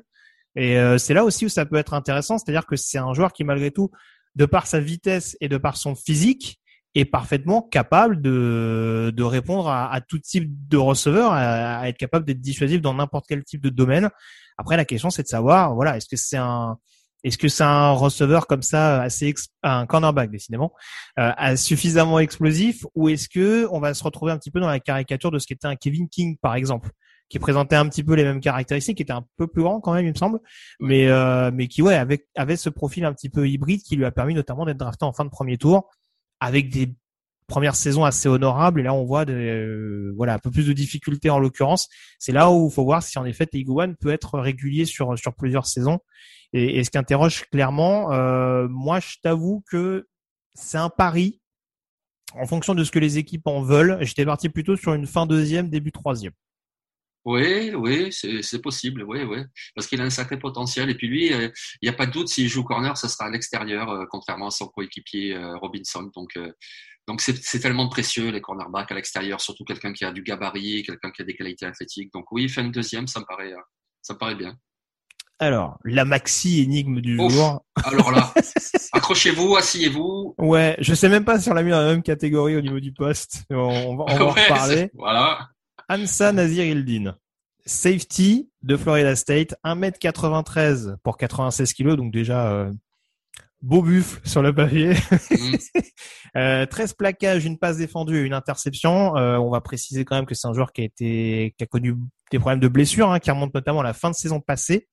[0.57, 3.33] Et euh, c'est là aussi où ça peut être intéressant, c'est-à-dire que c'est un joueur
[3.33, 3.91] qui, malgré tout,
[4.37, 6.61] de par sa vitesse et de par son physique,
[6.95, 12.25] est parfaitement capable de, de répondre à, à tout type de receveur, à, être capable
[12.25, 14.11] d'être dissuasif dans n'importe quel type de domaine.
[14.59, 16.79] Après, la question, c'est de savoir, voilà, est-ce que c'est un,
[17.23, 20.73] est-ce que c'est un receveur comme ça assez un cornerback décidément
[21.19, 24.81] euh, suffisamment explosif ou est-ce que on va se retrouver un petit peu dans la
[24.81, 26.91] caricature de ce qu'était un Kevin King par exemple?
[27.31, 29.95] Qui présentait un petit peu les mêmes caractéristiques, qui était un peu plus grand quand
[29.95, 30.41] même, il me semble,
[30.81, 34.05] mais euh, mais qui ouais avec avait ce profil un petit peu hybride qui lui
[34.05, 35.89] a permis notamment d'être drafté en fin de premier tour
[36.41, 36.95] avec des
[37.47, 41.31] première saison assez honorable et là on voit des, voilà un peu plus de difficultés
[41.31, 41.89] en l'occurrence.
[42.19, 45.35] C'est là où il faut voir si en effet One peut être régulier sur sur
[45.35, 46.01] plusieurs saisons.
[46.53, 50.09] Et, et ce qui interroge clairement, euh, moi je t'avoue que
[50.55, 51.41] c'est un pari
[52.35, 53.99] en fonction de ce que les équipes en veulent.
[54.01, 56.33] J'étais parti plutôt sur une fin deuxième, début troisième.
[57.25, 59.39] Oui, oui, c'est possible, oui, oui,
[59.75, 60.89] parce qu'il a un sacré potentiel.
[60.89, 61.51] Et puis lui, euh,
[61.83, 64.47] il n'y a pas de doute s'il joue corner, ça sera à l'extérieur, euh, contrairement
[64.47, 66.11] à son coéquipier euh, Robinson.
[66.15, 66.39] Donc,
[67.07, 71.11] donc c'est tellement précieux les cornerbacks à l'extérieur, surtout quelqu'un qui a du gabarit, quelqu'un
[71.11, 72.13] qui a des qualités athlétiques.
[72.13, 73.53] Donc oui, il fait une deuxième, ça me paraît,
[74.01, 74.57] ça me paraît bien.
[75.43, 77.65] Alors, la maxi énigme du jour.
[77.83, 78.33] Alors là,
[78.93, 80.35] accrochez-vous, asseyez-vous.
[80.37, 82.79] Ouais, je sais même pas si on l'a mis dans la même catégorie au niveau
[82.79, 83.45] du poste.
[83.51, 84.91] On va, on va en reparler.
[84.95, 85.49] Voilà.
[85.91, 87.17] Ansa Nazir Hildin.
[87.67, 92.73] Safety de Florida State, 1m93 pour 96 kg, donc déjà euh,
[93.61, 94.95] beau buffle sur le papier.
[94.95, 95.83] 13
[96.35, 96.95] mm.
[96.97, 99.17] plaquages, une passe défendue et une interception.
[99.17, 101.67] Euh, on va préciser quand même que c'est un joueur qui a été qui a
[101.67, 101.97] connu
[102.31, 104.87] des problèmes de blessure, hein, qui remonte notamment à la fin de saison passée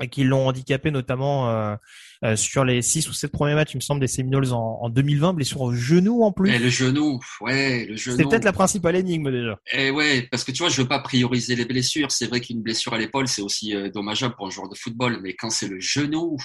[0.00, 1.76] et qui l'ont handicapé notamment
[2.22, 4.90] euh, sur les six ou sept premiers matchs, il me semble, des Seminoles en, en
[4.90, 6.50] 2020, blessure au genou en plus.
[6.50, 8.16] Et le genou, ouais, le genou.
[8.18, 9.58] C'est peut-être la principale énigme déjà.
[9.72, 12.10] Et eh ouais, parce que tu vois, je veux pas prioriser les blessures.
[12.10, 15.20] C'est vrai qu'une blessure à l'épaule, c'est aussi euh, dommageable pour un joueur de football,
[15.22, 16.36] mais quand c'est le genou,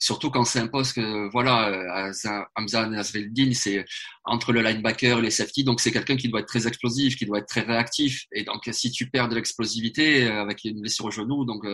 [0.00, 2.12] surtout quand c'est un poste que, voilà, euh,
[2.56, 3.84] Hamza Nasreddin, c'est
[4.24, 7.26] entre le linebacker et les safety, donc c'est quelqu'un qui doit être très explosif, qui
[7.26, 8.26] doit être très réactif.
[8.32, 11.64] Et donc, si tu perds de l'explosivité avec une blessure au genou, donc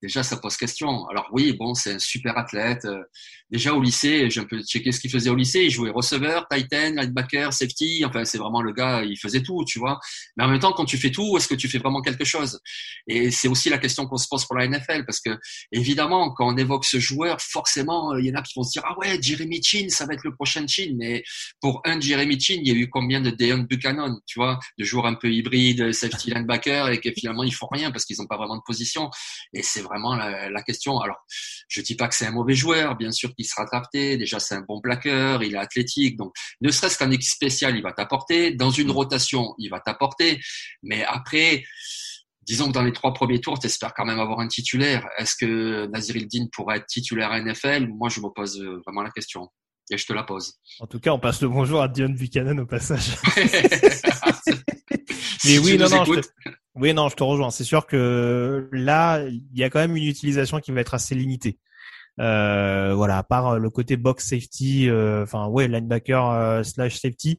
[0.00, 1.06] déjà ça pose question.
[1.06, 3.02] Alors oui, bon, c'est un super athlète euh,
[3.50, 5.64] déjà au lycée, j'ai un peu checké ce qu'il faisait au lycée.
[5.64, 8.04] Il jouait receveur, titan, linebacker, safety.
[8.04, 10.00] Enfin, c'est vraiment le gars, il faisait tout, tu vois.
[10.36, 12.60] Mais en même temps, quand tu fais tout, est-ce que tu fais vraiment quelque chose?
[13.06, 15.30] Et c'est aussi la question qu'on se pose pour la NFL, parce que
[15.70, 18.82] évidemment, quand on évoque ce joueur, forcément, il y en a qui vont se dire
[18.86, 20.94] ah ouais, Jeremy Chin, ça va être le prochain Chin.
[20.96, 21.22] Mais
[21.60, 24.84] pour un Jeremy Chin, il y a eu combien de Deon Buchanan, tu vois, de
[24.84, 28.26] joueurs un peu hybrides, safety linebacker, et que finalement ils font rien parce qu'ils n'ont
[28.26, 29.10] pas vraiment de position.
[29.52, 30.98] Et c'est vraiment la, la question.
[31.00, 31.18] Alors,
[31.68, 32.61] je dis pas que c'est un mauvais joueur,
[32.98, 34.16] bien sûr qu'il sera drafté.
[34.16, 36.16] Déjà, c'est un bon plaqueur, il est athlétique.
[36.16, 38.52] Donc, ne serait-ce qu'un équipe spécial, il va t'apporter.
[38.54, 38.92] Dans une mm.
[38.92, 40.40] rotation, il va t'apporter.
[40.82, 41.64] Mais après,
[42.42, 45.06] disons que dans les trois premiers tours, tu espères quand même avoir un titulaire.
[45.18, 49.02] Est-ce que Nazir Ildin pourrait être titulaire à NFL Moi, je me pose euh, vraiment
[49.02, 49.48] la question.
[49.90, 50.54] Et je te la pose.
[50.80, 53.16] En tout cas, on passe le bonjour à Dion Buchanan au passage.
[55.44, 56.28] Mais oui, non, non, je te...
[56.76, 57.50] oui, non, je te rejoins.
[57.50, 61.14] C'est sûr que là, il y a quand même une utilisation qui va être assez
[61.14, 61.58] limitée.
[62.20, 67.38] Euh, voilà, à part euh, le côté box safety, euh, enfin ouais, linebacker slash safety.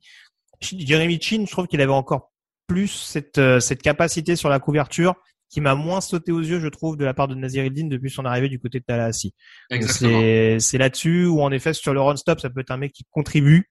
[0.62, 2.32] Jeremy Chin, je trouve qu'il avait encore
[2.68, 5.16] plus cette cette capacité sur la couverture
[5.50, 8.26] qui m'a moins sauté aux yeux, je trouve, de la part de Nazir depuis son
[8.26, 9.34] arrivée du côté de Tallahassee.
[9.82, 12.94] C'est c'est là-dessus où en effet sur le run stop, ça peut être un mec
[12.94, 13.70] qui contribue,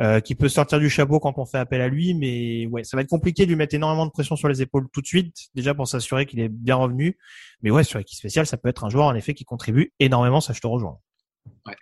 [0.00, 2.96] euh, qui peut sortir du chapeau quand on fait appel à lui, mais ouais, ça
[2.96, 5.36] va être compliqué de lui mettre énormément de pression sur les épaules tout de suite,
[5.54, 7.16] déjà pour s'assurer qu'il est bien revenu.
[7.62, 10.40] Mais ouais, sur l'équipe spéciale, ça peut être un joueur en effet qui contribue énormément,
[10.40, 10.98] ça je te rejoins.
[11.66, 11.76] Ouais.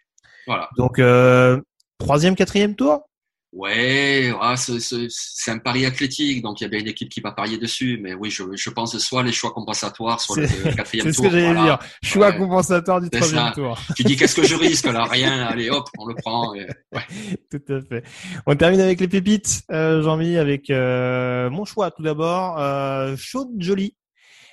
[0.47, 0.69] Voilà.
[0.77, 1.61] Donc euh,
[1.99, 3.09] troisième, quatrième tour?
[3.53, 7.33] Ouais, ah, c'est un pari athlétique, donc il y a bien une équipe qui va
[7.33, 7.99] parier dessus.
[8.03, 11.15] Mais oui, je, je pense soit les choix compensatoires, soit le quatrième tour.
[11.15, 11.79] C'est ce que j'allais dire.
[12.03, 13.79] Choix compensatoire du troisième tour.
[13.95, 15.05] tu dis qu'est-ce que je risque là?
[15.11, 15.43] Rien.
[15.47, 16.55] Allez, hop, on le prend.
[16.55, 16.67] Et...
[16.93, 17.03] Ouais.
[17.51, 18.05] Tout à fait.
[18.47, 22.59] On termine avec les pépites, euh, Jean-Mi, avec euh, mon choix tout d'abord.
[22.59, 23.95] Euh, Chaud Jolie.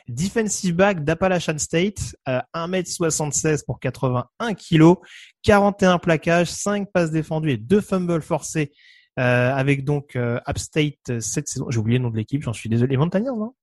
[0.10, 4.96] Defensive back d'Appalachian State, euh, 1m76 pour 81 kg,
[5.44, 8.72] 41 plaquages, 5 passes défendues et 2 fumbles forcés
[9.20, 11.70] euh, avec donc euh, Upstate cette saison.
[11.70, 12.92] J'ai oublié le nom de l'équipe, j'en suis désolé.
[12.92, 13.54] Les Montagnards, non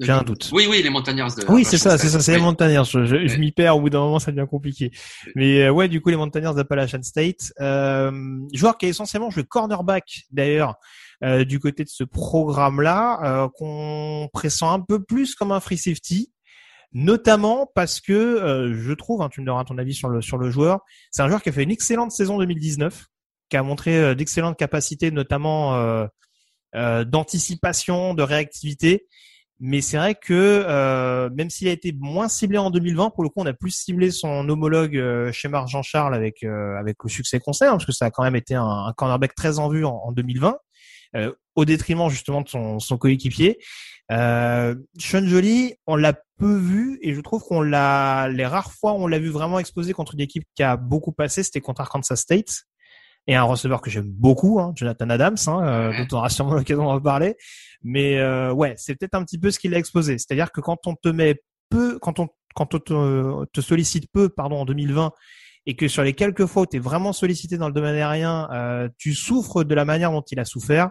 [0.00, 0.50] J'ai un doute.
[0.52, 1.34] Oui, oui, les Montagnards.
[1.34, 2.84] De oui, c'est ça, c'est ça, c'est les Montagnards.
[2.84, 4.90] Je, je, m'y perds au bout d'un moment, ça devient compliqué.
[5.34, 7.52] Mais euh, ouais, du coup, les Montagnards d'Appalachian State.
[7.60, 8.10] Euh,
[8.52, 10.76] joueur qui a essentiellement joué cornerback, d'ailleurs,
[11.24, 15.78] euh, du côté de ce programme-là, euh, qu'on pressent un peu plus comme un free
[15.78, 16.32] safety,
[16.94, 20.38] notamment parce que euh, je trouve, hein, tu me donneras ton avis sur le sur
[20.38, 20.80] le joueur,
[21.10, 23.06] c'est un joueur qui a fait une excellente saison 2019,
[23.48, 26.08] qui a montré d'excellentes capacités, notamment
[26.74, 29.06] d'anticipation, de réactivité.
[29.60, 33.40] Mais c'est vrai que même s'il a été moins ciblé en 2020, pour le coup,
[33.40, 37.66] on a plus ciblé son homologue chez Marc Jean-Charles avec avec le succès qu'on sait,
[37.66, 40.00] hein, parce que ça a quand même été un, un cornerback très en vue en,
[40.04, 40.56] en 2020.
[41.16, 43.58] Euh, au détriment justement de son, son coéquipier.
[44.10, 48.92] Euh, Sean Jolie, on l'a peu vu et je trouve qu'on l'a les rares fois
[48.92, 51.80] où on l'a vu vraiment exposé contre une équipe qui a beaucoup passé, c'était contre
[51.80, 52.64] Arkansas State
[53.28, 56.54] et un receveur que j'aime beaucoup, hein, Jonathan Adams, hein, euh, dont on aura sûrement
[56.54, 57.36] l'occasion d'en reparler.
[57.82, 60.18] Mais euh, ouais, c'est peut-être un petit peu ce qu'il a exposé.
[60.18, 64.28] C'est-à-dire que quand on te met peu, quand on quand on te, te sollicite peu,
[64.28, 65.12] pardon, en 2020
[65.66, 68.48] et que sur les quelques fois où tu es vraiment sollicité dans le domaine aérien,
[68.52, 70.90] euh, tu souffres de la manière dont il a souffert,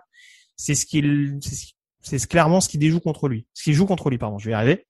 [0.55, 1.39] c'est ce qu'il,
[2.01, 4.51] c'est clairement ce qui déjoue contre lui, ce qui joue contre lui, pardon, je vais
[4.51, 4.85] y arriver.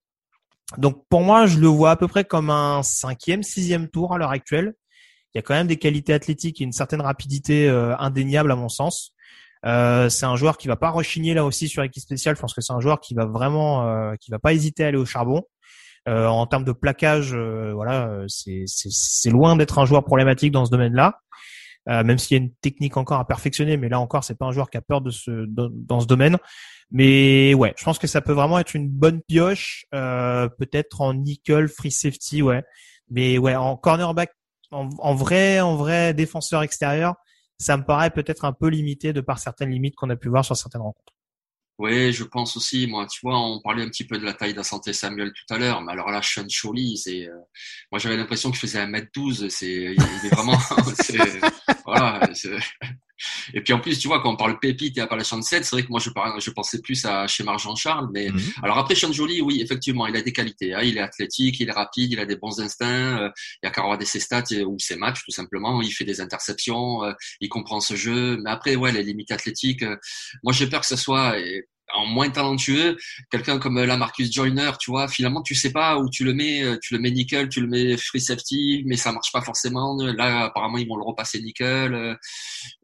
[0.78, 4.18] Donc pour moi, je le vois à peu près comme un cinquième, sixième tour à
[4.18, 4.74] l'heure actuelle.
[5.34, 8.56] Il y a quand même des qualités athlétiques et une certaine rapidité euh, indéniable à
[8.56, 9.14] mon sens.
[9.66, 12.36] Euh, c'est un joueur qui va pas rechigner là aussi sur équipe spéciale.
[12.36, 14.88] Je pense que c'est un joueur qui va vraiment, euh, qui va pas hésiter à
[14.88, 15.44] aller au charbon.
[16.08, 20.72] Euh, en termes de plaquage, euh, voilà, c'est loin d'être un joueur problématique dans ce
[20.72, 21.20] domaine-là.
[21.88, 24.52] même s'il y a une technique encore à perfectionner, mais là encore, c'est pas un
[24.52, 26.38] joueur qui a peur de ce dans ce domaine.
[26.92, 31.68] Mais ouais, je pense que ça peut vraiment être une bonne pioche, peut-être en nickel,
[31.68, 32.64] free safety, ouais.
[33.10, 34.32] Mais ouais, en cornerback,
[34.72, 37.16] en, en vrai, en vrai défenseur extérieur,
[37.60, 40.44] ça me paraît peut-être un peu limité de par certaines limites qu'on a pu voir
[40.44, 41.14] sur certaines rencontres.
[41.78, 42.86] Oui, je pense aussi.
[42.88, 45.58] Moi, tu vois, on parlait un petit peu de la taille santé Samuel tout à
[45.58, 47.36] l'heure, mais alors là, Sean Choli, c'est, euh,
[47.92, 49.50] moi, j'avais l'impression qu'il faisait 1m12.
[49.50, 50.58] C'est, il, est vraiment,
[51.86, 52.30] voilà,
[53.54, 55.84] et puis en plus, tu vois, quand on parle pépite et Appalachian 7, c'est vrai
[55.84, 56.10] que moi je,
[56.40, 58.10] je pensais plus à chez Marjan Charles.
[58.14, 58.40] Mais mhm.
[58.64, 60.74] alors après Sean Jolie, oui, effectivement, il a des qualités.
[60.74, 60.82] Hein.
[60.84, 63.20] Il est athlétique, il est rapide, il a des bons instincts.
[63.22, 63.30] Euh,
[63.64, 65.82] il a qu'à regarder ses stats ou ses matchs tout simplement.
[65.82, 68.38] Il fait des interceptions, euh, il comprend ce jeu.
[68.44, 69.84] Mais après, ouais, les limites athlétiques.
[69.84, 69.98] Euh,
[70.44, 71.36] moi, j'ai peur que ce soit
[71.94, 72.98] en moins talentueux,
[73.30, 76.34] quelqu'un comme euh, la Marcus Joyner, tu vois, finalement tu sais pas où tu le
[76.34, 79.42] mets, euh, tu le mets nickel, tu le mets free safety, mais ça marche pas
[79.42, 79.96] forcément.
[79.98, 82.18] Là apparemment ils vont le repasser nickel.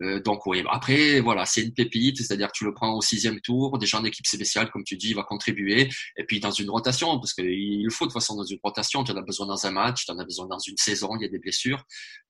[0.02, 3.78] Euh, donc oui, après voilà, c'est une pépite, c'est-à-dire tu le prends au sixième tour,
[3.78, 7.20] déjà en équipe spéciale comme tu dis, il va contribuer, et puis dans une rotation
[7.20, 9.66] parce qu'il le faut de toute façon dans une rotation, tu en as besoin dans
[9.66, 11.84] un match, tu en as besoin dans une saison, il y a des blessures,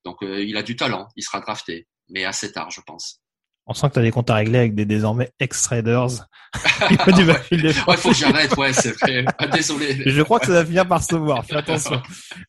[0.05, 3.21] donc il a du talent, il sera drafté, mais assez tard je pense.
[3.69, 6.27] On sent que tu as des comptes à régler avec des désormais ex-traders.
[6.89, 9.25] il faut, du ouais, faut que j'arrête, ouais, c'est vrai.
[9.37, 10.03] Ah, désolé.
[10.05, 11.45] Je crois que ça va finir par se voir.
[11.45, 12.01] Fais attention.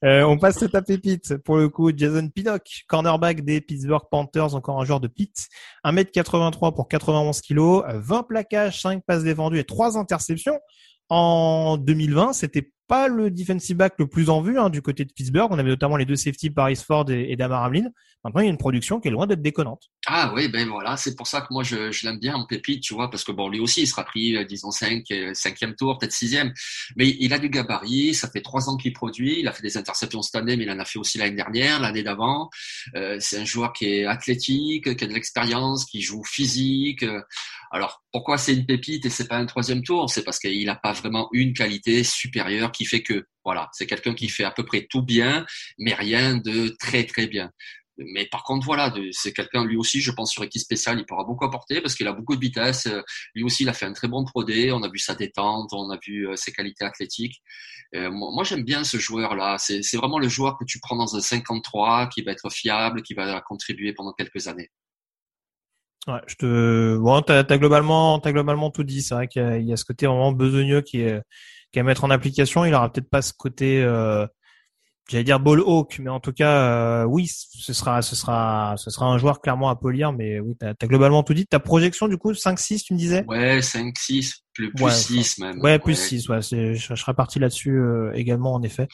[0.05, 1.37] Euh, on passe à ta pépite.
[1.39, 5.49] Pour le coup, Jason Pinnock, cornerback des Pittsburgh Panthers, encore un joueur de Pitt.
[5.85, 10.61] 1m83 pour 91 kg, 20 plaquages, 5 passes défendues et 3 interceptions.
[11.09, 15.13] En 2020, c'était pas le defensive back le plus en vue hein, du côté de
[15.13, 15.49] Pittsburgh.
[15.51, 17.89] On avait notamment les deux safety Paris Ford et, et Damar Hamlin.
[18.25, 19.85] Maintenant, il y a une production qui est loin d'être déconnante.
[20.07, 22.83] Ah oui, ben voilà, c'est pour ça que moi je, je l'aime bien en pépite,
[22.83, 25.99] tu vois, parce que bon, lui aussi, il sera pris, euh, disons, 5, 5e tour,
[25.99, 26.53] peut-être 6e.
[26.97, 29.77] Mais il a du gabarit, ça fait trois ans qu'il produit, il a fait des
[29.77, 32.51] interceptions cette année, mais il en a fait aussi l'année dernière, l'année d'avant.
[32.97, 37.05] Euh, c'est un joueur qui est athlétique, qui a de l'expérience, qui joue physique.
[37.71, 40.09] Alors, pourquoi c'est une pépite et c'est pas un troisième tour?
[40.09, 44.15] C'est parce qu'il n'a pas vraiment une qualité supérieure qui fait que, voilà, c'est quelqu'un
[44.15, 45.45] qui fait à peu près tout bien,
[45.79, 47.51] mais rien de très très bien.
[47.99, 51.25] Mais par contre, voilà, c'est quelqu'un, lui aussi, je pense, sur équipe spéciale, il pourra
[51.25, 52.89] beaucoup apporter parce qu'il a beaucoup de vitesse.
[53.35, 55.91] Lui aussi, il a fait un très bon Pro On a vu sa détente, on
[55.91, 57.43] a vu euh, ses qualités athlétiques.
[57.95, 59.57] Euh, moi, j'aime bien ce joueur-là.
[59.59, 63.15] C'est vraiment le joueur que tu prends dans un 53, qui va être fiable, qui
[63.15, 64.71] va contribuer pendant quelques années.
[66.07, 69.03] Ouais, je te, bon, t'as as globalement, t'as globalement tout dit.
[69.03, 71.21] C'est vrai qu'il y, y, a ce côté vraiment besogneux qui est,
[71.73, 72.65] qui est à mettre en application.
[72.65, 74.27] Il aura peut-être pas ce côté, euh,
[75.09, 78.91] j'allais dire ball hawk, mais en tout cas, euh, oui, ce sera, ce sera, ce
[78.91, 80.13] sera un joueur clairement à polir.
[80.13, 81.47] Mais oui, t'as as globalement tout dit.
[81.47, 83.25] Ta projection du coup, 5-6, tu me disais?
[83.27, 85.61] Ouais, 5-6, plus, plus 6 même.
[85.61, 86.29] Ouais, plus 6.
[86.29, 88.89] Ouais, je, je serai parti là-dessus euh, également en effet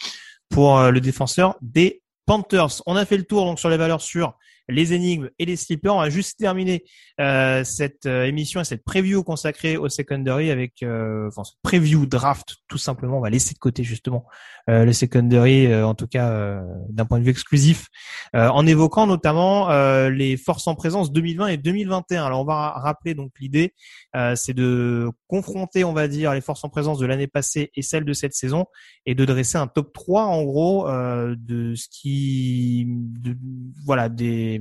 [0.48, 2.82] pour euh, le défenseur des Panthers.
[2.86, 4.34] On a fait le tour donc sur les valeurs sûres
[4.68, 5.94] les énigmes et les slippers.
[5.94, 6.84] On va juste terminer
[7.20, 12.56] euh, cette euh, émission et cette preview consacrée au secondary avec euh, enfin preview draft
[12.68, 13.18] tout simplement.
[13.18, 14.26] On va laisser de côté justement
[14.70, 17.88] euh, le secondary euh, en tout cas euh, d'un point de vue exclusif
[18.32, 19.68] en évoquant notamment
[20.08, 22.24] les forces en présence 2020 et 2021.
[22.24, 23.74] Alors on va rappeler donc l'idée
[24.34, 28.04] c'est de confronter on va dire les forces en présence de l'année passée et celles
[28.04, 28.66] de cette saison
[29.06, 33.36] et de dresser un top 3 en gros de ce qui de,
[33.84, 34.53] voilà des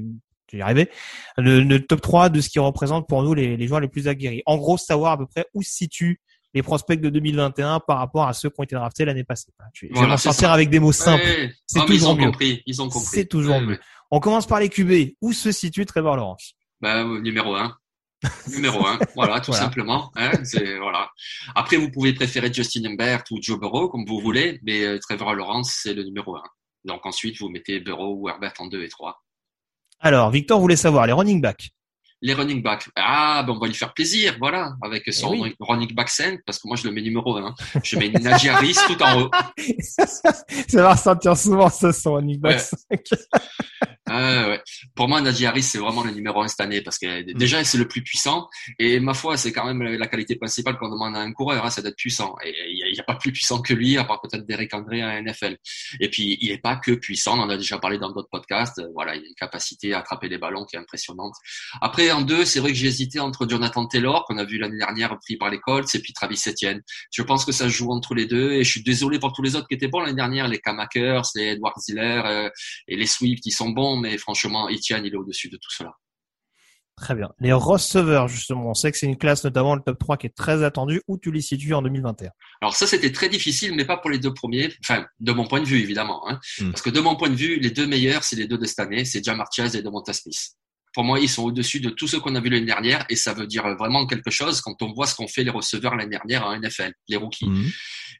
[0.47, 0.89] tu arrivé,
[1.37, 4.43] le, top 3 de ce qui représente pour nous les, joueurs les plus aguerris.
[4.45, 6.19] En gros, savoir à peu près où se situent
[6.53, 9.51] les prospects de 2021 par rapport à ceux qui ont été draftés l'année passée.
[9.73, 11.25] Je, vais m'en sortir avec des mots simples.
[11.65, 12.31] C'est toujours mieux.
[12.67, 13.07] ils ont compris.
[13.07, 13.79] C'est toujours mieux.
[14.11, 15.15] On commence par les QB.
[15.21, 16.53] Où se situe Trevor Lawrence?
[16.79, 17.75] Bah, Numéro 1.
[18.53, 18.99] numéro 1.
[19.15, 20.11] Voilà, tout simplement.
[20.15, 20.31] Hein,
[20.79, 21.09] voilà.
[21.55, 25.33] Après, vous pouvez préférer Justin Herbert ou Joe Burrow, comme vous voulez, mais euh, Trevor
[25.33, 26.43] Lawrence, c'est le numéro 1.
[26.85, 29.19] Donc ensuite, vous mettez Burrow ou Herbert en 2 et 3.
[30.05, 31.69] Alors, Victor voulait savoir les running backs.
[32.21, 32.89] Les running backs.
[32.97, 36.59] Ah, ben on va lui faire plaisir, voilà, avec son eh running back scent, parce
[36.59, 37.55] que moi je le mets numéro 1.
[37.83, 39.31] Je mets Najee Harris tout en haut.
[39.79, 42.61] ça va ressentir souvent ça, son running back
[44.05, 44.61] Ah, ouais.
[44.95, 47.77] Pour moi, Najee Harris, c'est vraiment le numéro un cette année parce que déjà, c'est
[47.77, 48.49] le plus puissant.
[48.77, 51.69] Et ma foi, c'est quand même la qualité principale qu'on demande à un coureur, hein,
[51.69, 52.35] c'est d'être puissant.
[52.43, 55.21] Et il n'y a, pas plus puissant que lui, à part peut-être Derek André à
[55.21, 55.57] NFL.
[56.01, 57.39] Et puis, il n'est pas que puissant.
[57.39, 58.81] On en a déjà parlé dans d'autres podcasts.
[58.93, 61.35] Voilà, il a une capacité à attraper les ballons qui est impressionnante.
[61.81, 64.79] Après, en deux, c'est vrai que j'ai hésité entre Jonathan Taylor, qu'on a vu l'année
[64.79, 66.81] dernière pris par les Colts, et puis Travis Etienne.
[67.09, 68.51] Je pense que ça joue entre les deux.
[68.51, 71.23] Et je suis désolé pour tous les autres qui étaient bons l'année dernière, les Kamakers,
[71.35, 72.49] les Edward Ziller euh,
[72.87, 75.93] et les Swift, ils sont bons, mais franchement, Etienne, il est au-dessus de tout cela.
[76.95, 77.29] Très bien.
[77.39, 80.35] Les receveurs, justement, on sait que c'est une classe, notamment le top 3, qui est
[80.35, 81.01] très attendue.
[81.07, 82.29] Où tu les situes en 2021
[82.61, 84.71] Alors ça, c'était très difficile, mais pas pour les deux premiers.
[84.83, 86.29] Enfin, de mon point de vue, évidemment.
[86.29, 86.39] Hein.
[86.59, 86.69] Hmm.
[86.69, 88.79] Parce que de mon point de vue, les deux meilleurs, c'est les deux de cette
[88.79, 90.53] année, c'est Jamar Chase et Devonta Smith
[90.93, 93.33] pour moi, ils sont au-dessus de tout ce qu'on a vu l'année dernière et ça
[93.33, 96.45] veut dire vraiment quelque chose quand on voit ce qu'ont fait les receveurs l'année dernière
[96.45, 97.47] en NFL, les rookies.
[97.47, 97.71] Mhm.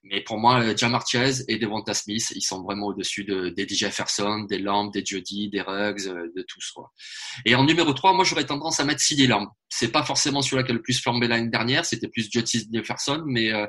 [0.05, 3.83] Mais pour moi, Jamar Chase et Devonta Smith, ils sont vraiment au-dessus de, des DJ
[3.83, 6.81] Jefferson, des Lamb, des Jody, des Ruggs, euh, de tout ça.
[7.45, 9.47] Et en numéro 3, moi, j'aurais tendance à mettre CD Lamb.
[9.69, 13.23] C'est pas forcément celui-là qui a le plus flambé l'année dernière, c'était plus Jody Jefferson,
[13.25, 13.65] mais euh,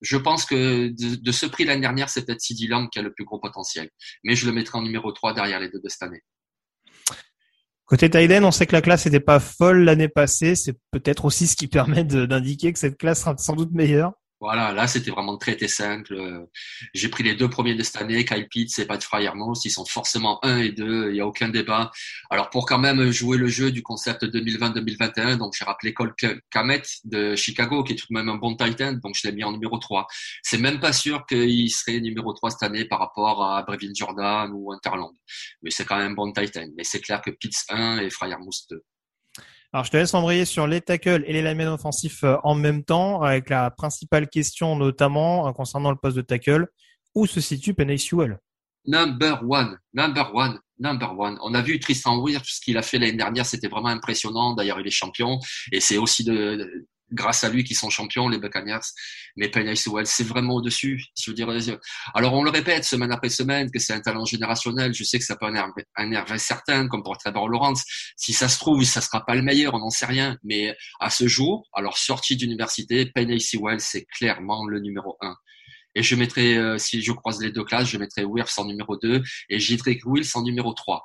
[0.00, 3.12] je pense que de, ce prix l'année dernière, c'est peut-être CD Lamb qui a le
[3.12, 3.90] plus gros potentiel.
[4.24, 6.22] Mais je le mettrai en numéro 3 derrière les deux de cette année.
[7.86, 10.56] Côté Tiden, on sait que la classe n'était pas folle l'année passée.
[10.56, 14.12] C'est peut-être aussi ce qui permet d'indiquer que cette classe sera sans doute meilleure.
[14.38, 16.46] Voilà, là c'était vraiment très très simple.
[16.92, 19.86] J'ai pris les deux premiers de cette année, Kyle Pitts et Pat Fryermost, ils sont
[19.86, 21.90] forcément un et deux, il n'y a aucun débat.
[22.28, 26.14] Alors pour quand même jouer le jeu du concept 2020-2021, donc j'ai rappelé Cole
[26.50, 29.42] Kamet de Chicago, qui est tout de même un bon Titan, donc je l'ai mis
[29.42, 30.06] en numéro 3.
[30.42, 34.50] C'est même pas sûr qu'il serait numéro 3 cette année par rapport à Brevin Jordan
[34.52, 35.14] ou Interland.
[35.62, 36.66] Mais c'est quand même un bon Titan.
[36.76, 38.82] Mais c'est clair que Pitts 1 et Fryermost 2.
[39.72, 42.84] Alors, je te laisse embrayer sur les tackles et les linemen offensifs euh, en même
[42.84, 46.68] temps, avec la principale question notamment euh, concernant le poste de tackle.
[47.14, 48.38] Où se situe Penny Sewell?
[48.86, 51.38] Number one, number one, number one.
[51.42, 54.54] On a vu Tristan Weir, ce qu'il a fait l'année dernière, c'était vraiment impressionnant.
[54.54, 55.40] D'ailleurs, il est champion.
[55.72, 58.80] Et c'est aussi de, grâce à lui qui sont champions, les Buccaneers.
[59.36, 61.04] Mais Penny Sewell, c'est vraiment au-dessus.
[61.20, 61.48] Je veux dire,
[62.14, 64.92] alors on le répète semaine après semaine que c'est un talent générationnel.
[64.94, 67.84] Je sais que ça peut un nerf certain, comme pour Trevor Lawrence.
[68.16, 70.36] Si ça se trouve, ça sera pas le meilleur, on n'en sait rien.
[70.42, 75.36] Mais à ce jour, alors sorti d'université, Penny Sewell, c'est clairement le numéro un.
[75.96, 78.98] Et je mettrai, euh, si je croise les deux classes, je mettrai Wirfs en numéro
[78.98, 81.02] 2 et Jidrick Wills en numéro 3.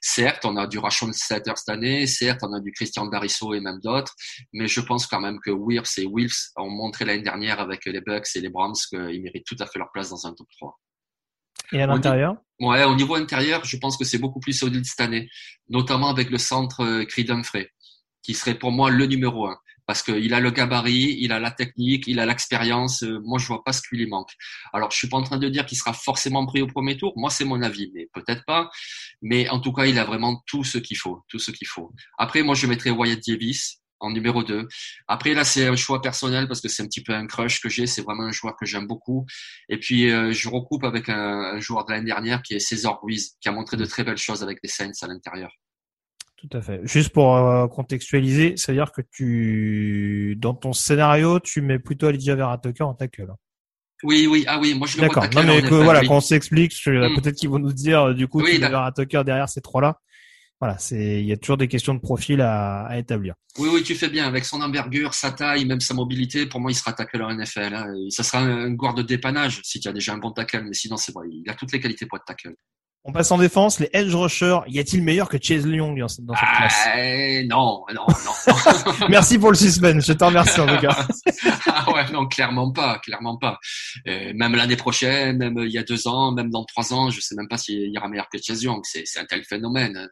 [0.00, 3.60] Certes, on a du Rashon Slater cette année, certes, on a du Christian Darisso et
[3.60, 4.14] même d'autres,
[4.52, 8.00] mais je pense quand même que Wirfs et Wills ont montré l'année dernière avec les
[8.00, 10.80] Bucks et les Browns qu'ils méritent tout à fait leur place dans un top 3.
[11.72, 12.36] Et à l'intérieur?
[12.60, 15.28] Ouais, au niveau intérieur, je pense que c'est beaucoup plus solide cette année,
[15.68, 17.70] notamment avec le centre euh, Creed Humphrey,
[18.22, 21.50] qui serait pour moi le numéro un parce qu'il a le gabarit, il a la
[21.50, 23.02] technique, il a l'expérience.
[23.02, 24.32] Euh, moi, je vois pas ce qui lui manque.
[24.72, 27.12] Alors, je suis pas en train de dire qu'il sera forcément pris au premier tour.
[27.16, 28.70] Moi, c'est mon avis, mais peut-être pas.
[29.22, 31.92] Mais en tout cas, il a vraiment tout ce qu'il faut, tout ce qu'il faut.
[32.18, 34.68] Après, moi, je mettrais Wyatt Davis en numéro 2.
[35.08, 37.68] Après, là, c'est un choix personnel parce que c'est un petit peu un crush que
[37.68, 37.86] j'ai.
[37.86, 39.26] C'est vraiment un joueur que j'aime beaucoup.
[39.68, 43.00] Et puis, euh, je recoupe avec un, un joueur de l'année dernière qui est César
[43.02, 45.50] Ruiz, qui a montré de très belles choses avec les Saints à l'intérieur.
[46.50, 46.80] Tout à fait.
[46.84, 52.58] Juste pour euh, contextualiser, c'est-à-dire que tu, dans ton scénario, tu mets plutôt Alicia Vera
[52.58, 53.32] Tucker en tackle.
[54.02, 55.24] Oui, oui, ah oui, moi je le D'accord.
[55.34, 57.14] Non, mais que, voilà, qu'on s'explique, hmm.
[57.14, 59.98] peut-être qu'ils vont nous dire, euh, du coup, oui, mets Vera Tucker derrière ces trois-là.
[60.60, 63.34] Voilà, c'est, il y a toujours des questions de profil à, à, établir.
[63.58, 64.26] Oui, oui, tu fais bien.
[64.26, 67.74] Avec son envergure, sa taille, même sa mobilité, pour moi, il sera tackle en NFL.
[67.74, 67.86] Hein.
[68.10, 70.98] ça sera un, un de dépannage si tu as déjà un bon tackle, mais sinon,
[70.98, 72.54] c'est vrai, il a toutes les qualités pour être tackle.
[73.06, 74.60] On passe en défense, les edge rushers.
[74.66, 76.88] Y a-t-il meilleur que Chase Young dans cette, classe?
[76.96, 79.06] Euh, Non, non, non.
[79.10, 80.06] Merci pour le suspense.
[80.06, 81.06] Je te remercie en tout cas.
[81.66, 83.58] ah ouais, non, clairement pas, clairement pas.
[84.08, 87.20] Euh, même l'année prochaine, même il y a deux ans, même dans trois ans, je
[87.20, 88.80] sais même pas s'il y aura meilleur que Chase Young.
[88.84, 90.08] C'est, c'est un tel phénomène.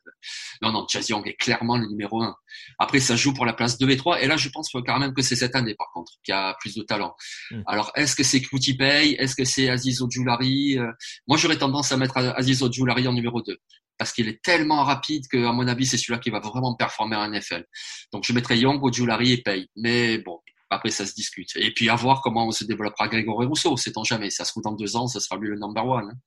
[0.61, 2.37] Non, non, Chase Young est clairement le numéro un.
[2.79, 4.23] Après, ça joue pour la place 2 et 3.
[4.23, 6.75] Et là, je pense quand même que c'est cette année, par contre, qui a plus
[6.75, 7.15] de talent.
[7.51, 7.63] Hmm.
[7.67, 10.91] Alors, est-ce que c'est Kuti Pay Est-ce que c'est Aziz Ojulari euh,
[11.27, 13.57] Moi, j'aurais tendance à mettre Aziz Ojulari Larry en numéro 2
[13.99, 17.15] parce qu'il est tellement rapide que, à mon avis, c'est celui-là qui va vraiment performer
[17.15, 17.65] en NFL.
[18.13, 19.69] Donc, je mettrais Young, Larry et Pay.
[19.77, 20.41] Mais bon,
[20.71, 21.51] après, ça se discute.
[21.55, 23.77] Et puis, à voir comment on se développera Grégory Rousseau.
[23.77, 24.31] Sait-on jamais.
[24.31, 26.11] Ça se trouve dans deux ans, ça sera lui le number one.
[26.11, 26.19] Hein.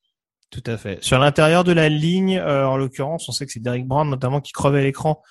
[0.51, 1.03] Tout à fait.
[1.03, 4.39] Sur l'intérieur de la ligne, euh, en l'occurrence, on sait que c'est Derek Brown, notamment,
[4.39, 5.21] qui crevait l'écran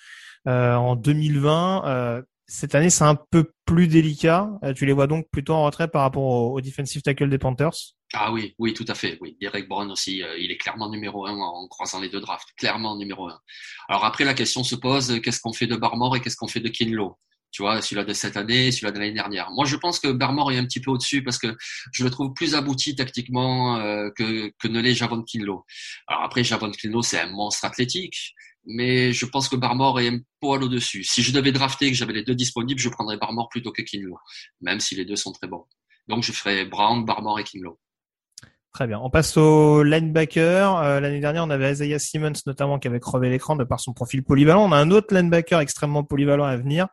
[0.47, 1.87] en 2020.
[1.87, 4.51] Euh, cette année, c'est un peu plus délicat.
[4.77, 7.95] tu les vois donc plutôt en retrait par rapport au, au defensive tackle des Panthers
[8.17, 9.19] ah oui, oui, tout à fait.
[9.21, 12.49] Oui, Derek Brown aussi, euh, il est clairement numéro un en croisant les deux drafts,
[12.57, 13.41] clairement numéro un.
[13.89, 16.61] Alors après, la question se pose qu'est-ce qu'on fait de Barmore et qu'est-ce qu'on fait
[16.61, 17.19] de Kinlow
[17.51, 19.51] Tu vois, celui-là de cette année, celui-là de l'année dernière.
[19.51, 21.57] Moi, je pense que Barmore est un petit peu au-dessus parce que
[21.93, 25.65] je le trouve plus abouti tactiquement euh, que, que ne l'est Javon Kinlo.
[26.07, 28.35] Alors après, Javon Kinlo, c'est un monstre athlétique,
[28.67, 31.05] mais je pense que Barmore est un poil au-dessus.
[31.05, 34.17] Si je devais drafter, que j'avais les deux disponibles, je prendrais Barmore plutôt que Kinlo,
[34.61, 35.65] même si les deux sont très bons.
[36.09, 37.79] Donc, je ferais Brown, Barmore et Kinlo.
[38.73, 38.99] Très bien.
[38.99, 40.77] On passe au linebacker.
[40.79, 43.93] Euh, L'année dernière, on avait Isaiah Simmons notamment qui avait crevé l'écran de par son
[43.93, 44.65] profil polyvalent.
[44.65, 46.89] On a un autre linebacker extrêmement polyvalent à venir.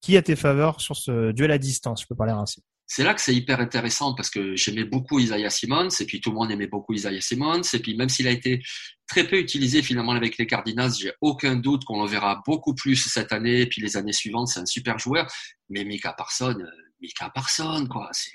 [0.00, 2.02] Qui a tes faveurs sur ce duel à distance?
[2.02, 2.62] Je peux parler ainsi.
[2.86, 6.30] C'est là que c'est hyper intéressant parce que j'aimais beaucoup Isaiah Simmons et puis tout
[6.30, 8.62] le monde aimait beaucoup Isaiah Simmons et puis même s'il a été
[9.06, 12.96] très peu utilisé finalement avec les Cardinals, j'ai aucun doute qu'on le verra beaucoup plus
[12.96, 15.32] cette année et puis les années suivantes, c'est un super joueur.
[15.70, 16.70] Mais Mika Parson, euh,
[17.00, 18.30] Mika Parson quoi, c'est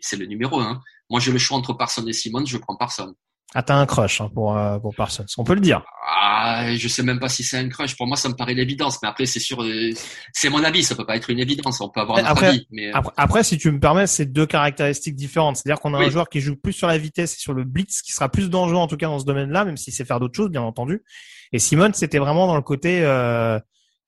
[0.00, 0.80] c'est le numéro un.
[1.10, 3.14] Moi, j'ai le choix entre Parson et Simon, je prends Parson.
[3.54, 5.84] Ah, t'as un crush hein, pour euh, pour Parsons, on peut le dire.
[6.06, 7.96] Ah, je sais même pas si c'est un crush.
[7.96, 9.90] Pour moi, ça me paraît l'évidence, mais après, c'est sûr, euh,
[10.32, 10.82] c'est mon avis.
[10.82, 11.80] Ça peut pas être une évidence.
[11.82, 12.66] On peut avoir notre après, avis.
[12.70, 12.94] Mais...
[12.94, 15.56] Euh, après, si tu me permets, c'est deux caractéristiques différentes.
[15.56, 18.00] C'est-à-dire qu'on a un joueur qui joue plus sur la vitesse et sur le blitz,
[18.00, 20.36] qui sera plus dangereux en tout cas dans ce domaine-là, même s'il sait faire d'autres
[20.36, 21.02] choses, bien entendu.
[21.52, 23.02] Et Simon, c'était vraiment dans le côté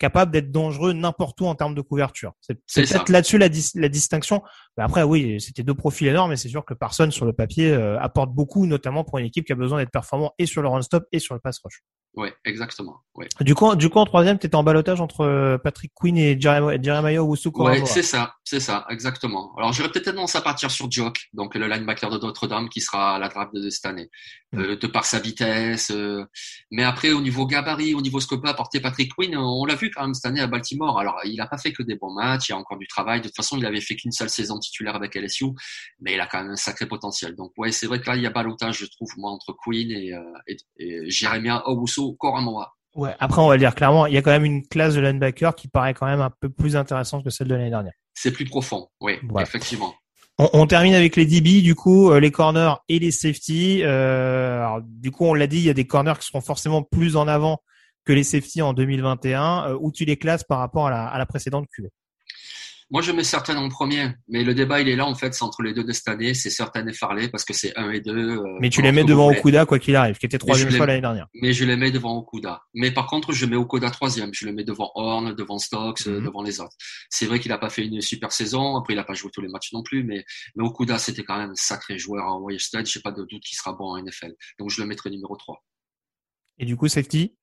[0.05, 2.33] capable d'être dangereux n'importe où en termes de couverture.
[2.43, 4.43] C'est peut-être là-dessus la, la, distinction.
[4.77, 7.99] Après, oui, c'était deux profils énormes, mais c'est sûr que personne sur le papier euh,
[7.99, 11.07] apporte beaucoup, notamment pour une équipe qui a besoin d'être performant et sur le run-stop
[11.11, 11.83] et sur le pass rush.
[12.17, 13.01] Oui, exactement.
[13.17, 13.29] Ouais.
[13.41, 16.41] Du coup, du coup, en troisième, tu étais en balotage entre euh, Patrick Quinn et
[16.41, 17.65] Jeremiah Wusuko.
[17.65, 19.53] Ouais, c'est ça, c'est ça, exactement.
[19.57, 23.17] Alors, j'aurais peut-être tendance à partir sur Jock, donc le linebacker de Notre-Dame qui sera
[23.17, 24.11] à la draft de cette année,
[24.53, 24.61] mm.
[24.61, 25.91] euh, de par sa vitesse.
[25.91, 26.25] Euh,
[26.71, 29.75] mais après, au niveau gabarit, au niveau ce que peut apporter Patrick Quinn, on l'a
[29.75, 30.99] vu quand même cette année à Baltimore.
[31.01, 33.21] Alors, il n'a pas fait que des bons matchs, il y a encore du travail.
[33.21, 35.47] De toute façon, il avait fait qu'une seule saison titulaire avec LSU,
[36.01, 37.35] mais il a quand même un sacré potentiel.
[37.35, 39.91] Donc, ouais, c'est vrai que là, il y a balotage, je trouve, moi, entre Quinn
[39.91, 40.13] et,
[40.47, 42.04] et, et Jeremiah Owusu
[42.41, 42.75] mois.
[42.95, 45.01] Ouais, après, on va le dire clairement, il y a quand même une classe de
[45.01, 47.93] linebacker qui paraît quand même un peu plus intéressante que celle de l'année dernière.
[48.15, 49.93] C'est plus profond, oui, effectivement.
[50.39, 53.83] On, termine avec les DB, du coup, euh, les corners et les safety.
[53.85, 57.17] Euh, du coup, on l'a dit, il y a des corners qui seront forcément plus
[57.17, 57.61] en avant
[58.05, 59.71] que les safety en 2021.
[59.71, 61.89] Euh, où tu les classes par rapport à la, à la précédente QV
[62.91, 65.43] moi, je mets certaines en premier, mais le débat, il est là, en fait, c'est
[65.43, 66.35] entre les deux de cette année.
[66.35, 68.37] C'est certaines et Farley parce que c'est un et deux.
[68.39, 71.01] Euh, mais tu les mets devant Okuda, quoi qu'il arrive, qui était troisième fois l'année
[71.01, 71.27] dernière.
[71.35, 72.63] Mais je les mets devant Okuda.
[72.75, 74.31] Mais par contre, je mets Okuda troisième.
[74.35, 76.27] Je le mets devant Horn, devant Stokes, euh, mhm.
[76.27, 76.77] devant les autres.
[77.09, 78.77] C'est vrai qu'il a pas fait une super saison.
[78.77, 80.25] Après, il a pas joué tous les matchs non plus, mais,
[80.55, 82.87] mais Okuda, c'était quand même un sacré joueur en West State.
[82.87, 84.35] J'ai pas de doute qu'il sera bon en NFL.
[84.59, 85.63] Donc, je le mettrai numéro 3.
[86.59, 87.35] Et du coup, safety?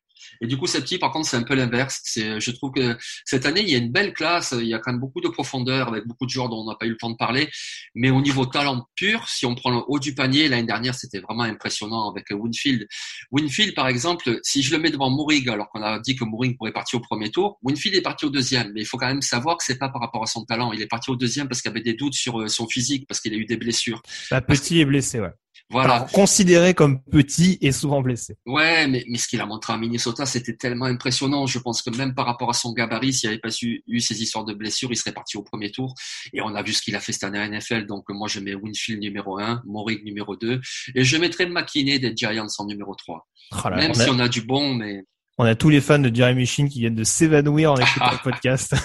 [0.41, 2.01] Et du coup, petit, par contre, c'est un peu l'inverse.
[2.03, 4.53] C'est, je trouve que cette année, il y a une belle classe.
[4.57, 6.75] Il y a quand même beaucoup de profondeur avec beaucoup de joueurs dont on n'a
[6.75, 7.49] pas eu le temps de parler.
[7.95, 11.19] Mais au niveau talent pur, si on prend le haut du panier, l'année dernière, c'était
[11.19, 12.87] vraiment impressionnant avec Winfield.
[13.31, 16.57] Winfield, par exemple, si je le mets devant Mourig, alors qu'on a dit que Mourig
[16.57, 18.71] pourrait partir au premier tour, Winfield est parti au deuxième.
[18.73, 20.73] Mais il faut quand même savoir que c'est pas par rapport à son talent.
[20.73, 23.19] Il est parti au deuxième parce qu'il avait des doutes sur euh, son physique, parce
[23.21, 24.01] qu'il a eu des blessures.
[24.29, 25.31] Bah, petit et blessé, ouais.
[25.71, 26.07] Voilà.
[26.13, 28.37] considéré comme petit et souvent blessé.
[28.45, 31.47] Ouais, mais, mais ce qu'il a montré à Minnesota, c'était tellement impressionnant.
[31.47, 34.21] Je pense que même par rapport à son gabarit, s'il avait pas eu, eu ces
[34.21, 35.93] histoires de blessures, il serait parti au premier tour.
[36.33, 37.85] Et on a vu ce qu'il a fait cette année à NFL.
[37.85, 40.59] Donc moi, je mets Winfield numéro 1, Morig numéro 2.
[40.95, 43.27] Et je mettrai McKinney des Giants en numéro 3.
[43.75, 45.03] même si on a du bon, mais
[45.41, 48.23] on a tous les fans de Jeremy Sheen qui viennent de s'évanouir en écoutant le
[48.23, 48.75] podcast.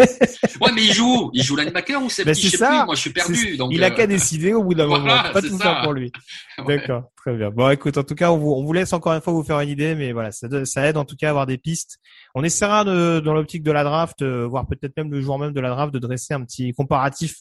[0.00, 2.84] ouais, mais il joue, il joue linebacker ou c'est ben, c'est ça.
[2.84, 3.56] Moi, je suis perdu.
[3.56, 6.10] Donc il a qu'à euh, décider au bout d'un moment, pas tout faire pour lui.
[6.66, 7.50] D'accord, très bien.
[7.50, 9.60] Bon, écoute, en tout cas, on vous, on vous, laisse encore une fois vous faire
[9.60, 12.00] une idée, mais voilà, ça, ça aide en tout cas à avoir des pistes.
[12.34, 15.52] On essaiera de, dans l'optique de la draft, euh, voire peut-être même le jour même
[15.52, 17.36] de la draft, de dresser un petit comparatif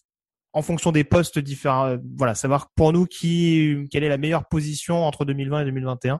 [0.54, 1.88] en fonction des postes différents.
[1.88, 6.20] Euh, voilà, savoir pour nous qui, quelle est la meilleure position entre 2020 et 2021.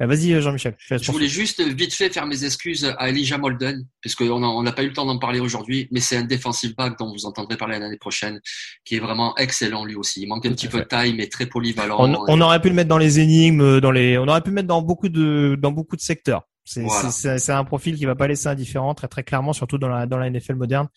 [0.00, 0.76] Euh, vas-y euh, Jean-Michel.
[0.78, 4.88] Je, voulais juste vite fait faire mes excuses à Elijah Molden, puisqu'on n'a pas eu
[4.88, 7.98] le temps d'en parler aujourd'hui, mais c'est un defensive back dont vous entendrez parler l'année
[7.98, 8.40] prochaine,
[8.84, 10.22] qui est vraiment excellent lui aussi.
[10.22, 12.24] Il manque un petit peu de taille, mais très polyvalent.
[12.28, 14.68] On, aurait pu le mettre dans les énigmes, dans les, on aurait pu le mettre
[14.68, 16.42] dans beaucoup de, dans beaucoup de secteurs.
[16.64, 20.18] C'est un profil qui va pas laisser indifférent très très clairement, surtout dans la, dans
[20.18, 20.88] la NFL moderne.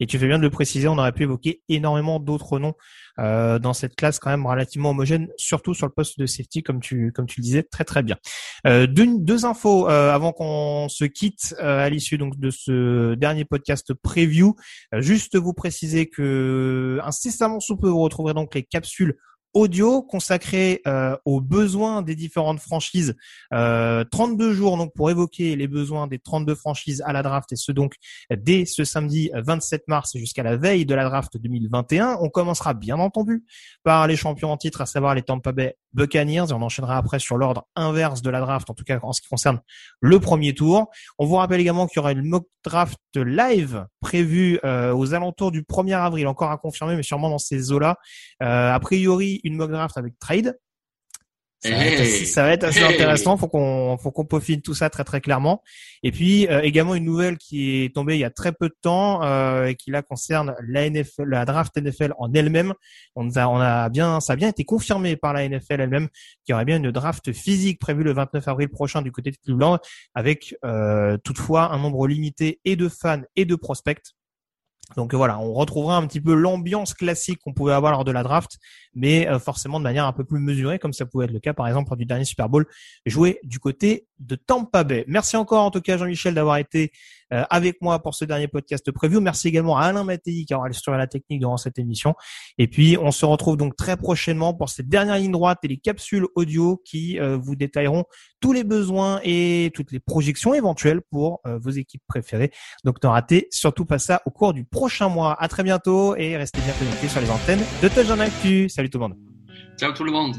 [0.00, 2.74] Et tu fais bien de le préciser, on aurait pu évoquer énormément d'autres noms
[3.18, 6.80] euh, dans cette classe quand même relativement homogène, surtout sur le poste de safety, comme
[6.80, 8.16] tu comme tu le disais très très bien.
[8.66, 13.92] Euh, deux, infos euh, avant qu'on se quitte à l'issue donc de ce dernier podcast
[13.94, 14.54] preview.
[14.98, 19.16] juste vous préciser que incessamment sous peu vous retrouverez donc les capsules
[19.54, 23.14] audio consacré euh, aux besoins des différentes franchises.
[23.52, 27.56] Euh, 32 jours donc pour évoquer les besoins des 32 franchises à la draft et
[27.56, 27.94] ce donc
[28.30, 32.18] dès ce samedi 27 mars jusqu'à la veille de la draft 2021.
[32.20, 33.44] On commencera bien entendu
[33.82, 37.18] par les champions en titre, à savoir les Tampa Bay Buccaneers et on enchaînera après
[37.18, 39.60] sur l'ordre inverse de la draft, en tout cas en ce qui concerne
[40.00, 40.90] le premier tour.
[41.18, 45.50] On vous rappelle également qu'il y aura une mock draft live prévue euh, aux alentours
[45.50, 47.96] du 1er avril, encore à confirmer, mais sûrement dans ces eaux-là.
[48.42, 50.56] Euh, a priori, une mock draft avec trade.
[51.60, 53.36] Ça, va être assez, ça va être assez intéressant.
[53.36, 55.60] Faut qu'on, faut qu'on peaufine tout ça très très clairement.
[56.04, 58.76] Et puis euh, également une nouvelle qui est tombée il y a très peu de
[58.80, 62.74] temps euh, et qui là concerne la NFL, la draft NFL en elle-même.
[63.16, 66.08] On a, on a bien, ça a bien été confirmé par la NFL elle-même
[66.44, 69.36] qu'il y aurait bien une draft physique prévue le 29 avril prochain du côté de
[69.44, 69.78] Cleveland,
[70.14, 74.14] avec euh, toutefois un nombre limité et de fans et de prospects.
[74.96, 78.22] Donc voilà, on retrouvera un petit peu l'ambiance classique qu'on pouvait avoir lors de la
[78.22, 78.58] draft,
[78.98, 81.54] mais euh, forcément de manière un peu plus mesurée, comme ça pouvait être le cas
[81.54, 82.66] par exemple du dernier Super Bowl
[83.06, 85.04] joué du côté de Tampa Bay.
[85.06, 86.90] Merci encore en tout cas Jean-Michel d'avoir été
[87.32, 89.20] euh, avec moi pour ce dernier podcast preview.
[89.20, 92.14] Merci également à Alain Mattei qui aura sur la technique durant cette émission.
[92.58, 95.76] Et puis on se retrouve donc très prochainement pour cette dernière ligne droite et les
[95.76, 98.04] capsules audio qui euh, vous détailleront
[98.40, 102.52] tous les besoins et toutes les projections éventuelles pour vos équipes préférées.
[102.84, 105.36] Donc ne ratez surtout pas ça au cours du prochain mois.
[105.40, 108.68] À très bientôt et restez bien connectés sur les antennes de Touchdown Actu.
[108.68, 109.16] Salut tout le monde.
[109.78, 110.36] Ciao tout le monde.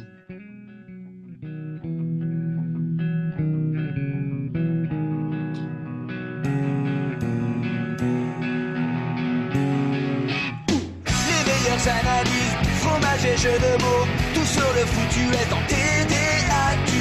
[11.30, 16.92] Les meilleures analyses, fromage et jeux de mots, tout sur le foutu est en TDAQ.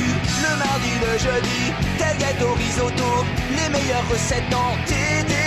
[0.45, 5.38] Le mardi, le jeudi, tel gâteau risotto, les meilleures recettes en TDAQ.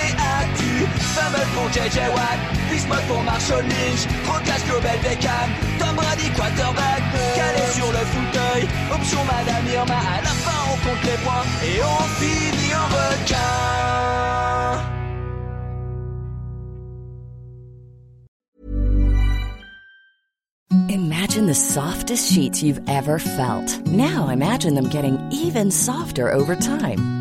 [0.88, 7.02] Fumble pour JJ Watt, Bismuth pour Marshall Lynch, Rocas Global Beckham, Tom Brady quarterback,
[7.36, 11.82] calé sur le fauteuil, option Madame Irma, à la fin on compte les points et
[11.84, 13.82] on finit en requin.
[20.90, 23.86] Imagine the softest sheets you've ever felt.
[23.88, 27.21] Now imagine them getting even softer over time.